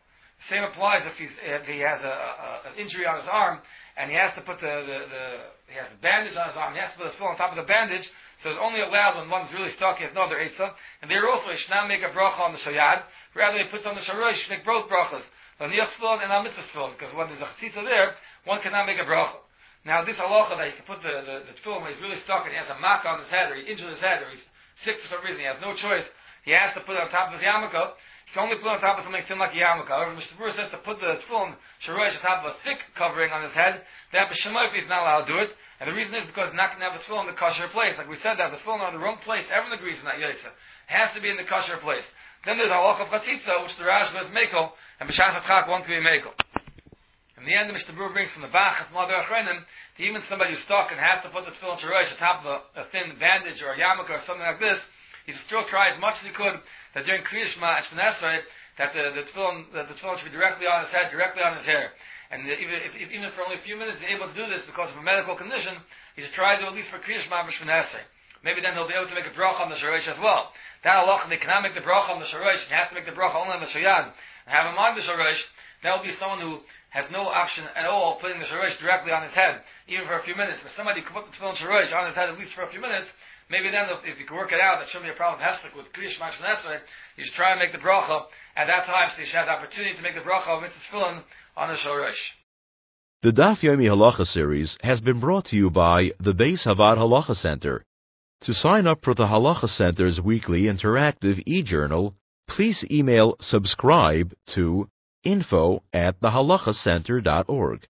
The 0.48 0.56
same 0.56 0.64
applies 0.64 1.04
if, 1.04 1.16
he's, 1.20 1.36
if 1.44 1.68
he 1.68 1.80
has 1.84 2.00
a, 2.02 2.16
a, 2.16 2.48
an 2.72 2.74
injury 2.80 3.06
on 3.06 3.20
his 3.20 3.28
arm 3.32 3.60
and 3.96 4.10
he 4.10 4.18
has 4.18 4.34
to 4.36 4.42
put 4.42 4.60
the, 4.60 4.74
the, 4.88 4.98
the 5.08 5.24
he 5.70 5.76
has 5.78 5.88
a 5.92 6.00
bandage 6.02 6.36
on 6.36 6.50
his 6.50 6.58
arm. 6.58 6.74
He 6.74 6.82
has 6.82 6.92
to 6.96 7.04
put 7.04 7.12
the 7.12 7.16
tefillin 7.20 7.36
on 7.36 7.38
top 7.38 7.52
of 7.54 7.60
the 7.60 7.68
bandage. 7.70 8.04
So 8.42 8.52
it's 8.52 8.60
only 8.60 8.82
allowed 8.82 9.20
when 9.20 9.30
one's 9.30 9.54
really 9.54 9.72
stuck. 9.78 10.02
He 10.02 10.04
has 10.04 10.16
no 10.16 10.28
other 10.28 10.36
eitzah. 10.36 10.74
And 11.04 11.08
there 11.08 11.24
also 11.30 11.52
he 11.54 11.58
should 11.60 11.72
not 11.72 11.88
make 11.88 12.04
a 12.04 12.12
bracha 12.12 12.44
on 12.44 12.52
the 12.52 12.60
shayad. 12.64 13.08
Rather, 13.36 13.62
he 13.62 13.70
puts 13.72 13.86
on 13.86 13.96
the 13.96 14.04
shorosh. 14.04 14.36
Make 14.50 14.66
both 14.66 14.90
brachas. 14.92 15.24
He 15.60 15.80
tefillin 15.80 16.24
and 16.24 16.34
a 16.34 16.44
mitzvah 16.44 16.98
because 16.98 17.14
when 17.14 17.30
there's 17.30 17.42
a 17.42 17.50
chatzitza 17.56 17.86
there, 17.86 18.18
one 18.46 18.62
cannot 18.62 18.90
make 18.90 18.98
a 18.98 19.06
bracha. 19.06 19.44
Now, 19.86 20.04
this 20.04 20.16
halacha 20.16 20.56
that 20.56 20.72
he 20.72 20.76
can 20.80 20.88
put 20.88 21.04
the, 21.04 21.12
the, 21.28 21.36
the 21.52 21.54
tefillin 21.60 21.84
when 21.84 21.92
he's 21.92 22.02
really 22.02 22.20
stuck 22.24 22.48
and 22.48 22.56
he 22.56 22.60
has 22.60 22.72
a 22.72 22.80
mark 22.80 23.04
on 23.04 23.20
his 23.20 23.30
head, 23.30 23.52
or 23.52 23.56
he 23.60 23.68
injured 23.68 23.92
his 23.92 24.00
head, 24.00 24.24
or 24.24 24.32
he's 24.32 24.44
sick 24.88 24.98
for 25.04 25.12
some 25.12 25.22
reason, 25.22 25.44
he 25.44 25.48
has 25.48 25.60
no 25.62 25.76
choice, 25.76 26.08
he 26.48 26.56
has 26.56 26.72
to 26.74 26.82
put 26.88 26.96
it 26.96 27.04
on 27.04 27.12
top 27.12 27.30
of 27.30 27.38
his 27.38 27.44
yarmulke, 27.44 27.96
he 28.26 28.32
can 28.32 28.48
only 28.48 28.58
put 28.64 28.72
it 28.72 28.76
on 28.76 28.82
top 28.82 28.98
of 28.98 29.04
something 29.04 29.28
thin 29.28 29.38
like 29.38 29.54
a 29.54 29.60
yarmulke. 29.60 29.92
However, 29.92 30.16
Mishnah 30.16 30.40
Berurah 30.40 30.56
says 30.56 30.72
to 30.72 30.82
put 30.82 31.04
the 31.04 31.20
tefillin, 31.28 31.54
shorosh, 31.84 32.16
on 32.16 32.24
top 32.24 32.48
of 32.48 32.56
a 32.56 32.58
thick 32.64 32.80
covering 32.96 33.36
on 33.36 33.44
his 33.44 33.54
head, 33.54 33.84
that 34.16 34.32
b'shemoyf 34.32 34.74
is 34.74 34.88
not 34.88 35.04
allowed 35.04 35.28
to 35.28 35.32
do 35.36 35.40
it, 35.44 35.52
and 35.84 35.92
the 35.92 35.96
reason 35.96 36.16
is 36.16 36.26
because 36.32 36.56
not 36.56 36.72
going 36.72 36.80
to 36.80 36.88
have 36.88 36.96
the 36.96 37.04
tefillin 37.04 37.28
in 37.28 37.36
the 37.36 37.40
kosher 37.40 37.68
place. 37.76 38.00
Like 38.00 38.08
we 38.08 38.18
said 38.24 38.40
that, 38.40 38.56
the 38.56 38.64
tefillin 38.64 38.82
in 38.88 38.96
the 38.96 39.04
wrong 39.04 39.20
place, 39.28 39.44
everyone 39.52 39.76
agrees 39.76 40.00
in 40.00 40.08
that 40.08 40.18
yotza. 40.18 40.52
It 40.52 40.96
has 40.96 41.12
to 41.12 41.20
be 41.20 41.28
in 41.28 41.36
the 41.36 41.48
kosher 41.48 41.76
place. 41.84 42.08
Then 42.44 42.60
there's 42.60 42.72
halacha 42.72 43.08
of 43.08 43.12
chatzitza, 43.12 43.64
which 43.64 43.76
the 43.80 43.88
Rashba 43.88 44.28
is 44.28 44.32
mekel, 44.36 44.76
and 45.00 45.08
b'shas 45.08 45.40
chak 45.48 45.68
one 45.72 45.84
can 45.88 45.96
be 45.96 46.04
mekel. 46.04 46.36
In 47.40 47.48
the 47.48 47.56
end, 47.56 47.72
Mishnah 47.72 47.96
Berurah 47.96 48.16
brings 48.16 48.32
from 48.32 48.44
the 48.44 48.52
Bach, 48.52 48.84
from 48.88 49.00
other 49.00 49.16
Achrenim, 49.16 49.64
even 50.00 50.24
somebody 50.28 50.56
who's 50.56 50.64
stuck 50.64 50.92
and 50.92 51.00
has 51.00 51.24
to 51.24 51.32
put 51.32 51.48
the 51.48 51.52
tefillin 51.56 51.80
shorosh 51.80 52.12
on 52.12 52.18
top 52.20 52.38
of 52.44 52.48
a, 52.48 52.58
a, 52.80 52.84
thin 52.92 53.16
bandage 53.20 53.60
or 53.64 53.72
a 53.72 53.80
yarmulke 53.80 54.12
or 54.12 54.24
something 54.28 54.44
like 54.44 54.60
this, 54.60 54.80
he 55.28 55.32
should 55.32 55.48
still 55.48 55.68
try 55.68 55.92
as 55.92 56.00
much 56.00 56.20
as 56.20 56.28
he 56.28 56.34
could 56.36 56.60
that 56.96 57.08
during 57.08 57.24
Kriya 57.24 57.48
Shema 57.52 57.80
and 57.80 57.86
Shmonesrei, 57.92 58.38
that 58.80 58.92
the, 58.92 59.12
the 59.16 59.24
tefillin, 59.32 59.72
that 59.76 59.88
the 59.88 59.96
tefillin 59.96 60.20
should 60.20 60.32
be 60.32 60.36
directly 60.36 60.68
on 60.68 60.84
his 60.84 60.92
head, 60.92 61.12
directly 61.12 61.44
on 61.44 61.60
his 61.60 61.68
hair. 61.68 61.96
And 62.32 62.48
even, 62.48 62.76
if, 62.80 62.96
if, 62.96 63.08
even 63.12 63.28
for 63.36 63.44
only 63.44 63.60
a 63.60 63.64
few 63.68 63.76
minutes 63.76 64.00
he's 64.04 64.16
able 64.16 64.28
to 64.28 64.36
do 64.36 64.48
this 64.52 64.64
because 64.68 64.92
of 64.92 65.00
a 65.00 65.06
medical 65.06 65.36
condition, 65.36 65.80
he 66.16 66.24
should 66.24 66.36
try 66.36 66.60
to 66.60 66.64
at 66.68 66.76
least 66.76 66.92
for 66.92 67.00
Kriya 67.04 67.24
Shema 67.24 67.44
and 67.44 67.56
Shmonesrei. 67.56 68.04
Maybe 68.44 68.60
then 68.60 68.76
he'll 68.76 68.92
be 68.92 68.94
able 68.94 69.08
to 69.08 69.16
make 69.16 69.26
a 69.26 69.32
bracha 69.32 69.64
on 69.64 69.72
the 69.72 69.80
shorosh 69.80 70.04
as 70.04 70.20
well. 70.20 70.52
That 70.84 71.00
Allah, 71.00 71.24
they 71.32 71.40
cannot 71.40 71.64
make 71.64 71.80
the 71.80 71.84
bracha 71.84 72.12
on 72.12 72.20
the 72.20 72.28
shorosh, 72.28 72.60
he 72.68 72.76
has 72.76 72.92
to 72.92 72.96
make 72.96 73.08
the 73.08 73.16
bracha 73.16 73.40
only 73.40 73.56
on 73.56 73.64
the 73.64 73.72
shayad. 73.72 74.12
And 74.44 74.52
have 74.52 74.68
in 74.68 74.76
mind 74.76 75.00
the 75.00 75.08
shorosh, 75.08 75.40
that 75.84 75.96
will 75.96 76.04
be 76.04 76.12
someone 76.20 76.44
who 76.44 76.60
has 76.92 77.08
no 77.08 77.26
option 77.32 77.64
at 77.74 77.88
all 77.88 78.20
putting 78.20 78.38
the 78.38 78.46
shorosh 78.52 78.76
directly 78.84 79.16
on 79.16 79.24
his 79.24 79.32
head, 79.32 79.64
even 79.88 80.06
for 80.06 80.20
a 80.20 80.24
few 80.28 80.36
minutes. 80.36 80.60
If 80.62 80.76
somebody 80.76 81.02
could 81.02 81.16
put 81.16 81.24
the 81.26 81.34
tefillin 81.34 81.56
shorosh 81.56 81.90
on 81.96 82.12
his 82.12 82.16
head 82.20 82.30
at 82.30 82.36
least 82.36 82.52
for 82.52 82.68
a 82.68 82.72
few 82.72 82.84
minutes, 82.84 83.08
maybe 83.48 83.72
then 83.72 83.88
if, 84.04 84.20
you 84.20 84.28
can 84.28 84.36
work 84.36 84.52
it 84.52 84.60
out, 84.60 84.84
that 84.84 84.92
shouldn't 84.92 85.08
be 85.08 85.16
a 85.16 85.20
problem 85.20 85.40
heslik 85.40 85.72
with 85.72 85.88
kriyish 85.96 86.20
mashmanesrei, 86.20 86.84
you 87.16 87.24
should 87.24 87.40
try 87.40 87.56
and 87.56 87.64
make 87.64 87.72
the 87.72 87.80
bracha 87.80 88.28
at 88.60 88.68
that 88.68 88.84
time 88.86 89.08
so 89.16 89.24
you 89.24 89.28
should 89.32 89.40
have 89.40 89.48
the 89.48 89.56
opportunity 89.56 89.96
to 89.96 90.04
make 90.04 90.20
the 90.20 90.26
bracha 90.28 90.52
of 90.52 90.62
mitzvah 90.62 90.84
tefillin 90.92 91.24
on 91.56 91.72
the 91.72 91.80
shorosh. 91.80 92.20
The 93.24 93.32
Daf 93.32 93.64
Yomi 93.64 93.88
Halacha 93.88 94.28
series 94.28 94.78
has 94.84 95.00
been 95.00 95.20
brought 95.20 95.46
to 95.46 95.56
you 95.56 95.70
by 95.70 96.12
the 96.20 96.36
Beis 96.36 96.68
Havad 96.68 97.00
Halacha 97.00 97.36
Center. 97.36 97.86
To 98.44 98.54
sign 98.54 98.88
up 98.88 99.06
for 99.06 99.14
the 99.14 99.28
Halacha 99.28 99.70
Center's 99.70 100.20
weekly 100.20 100.64
interactive 100.64 101.42
e-journal, 101.46 102.14
please 102.50 102.84
email 102.92 103.38
subscribe 103.40 104.34
to 104.54 104.90
info 105.24 105.82
at 105.94 106.20
thehalakhacenter.org. 106.20 107.80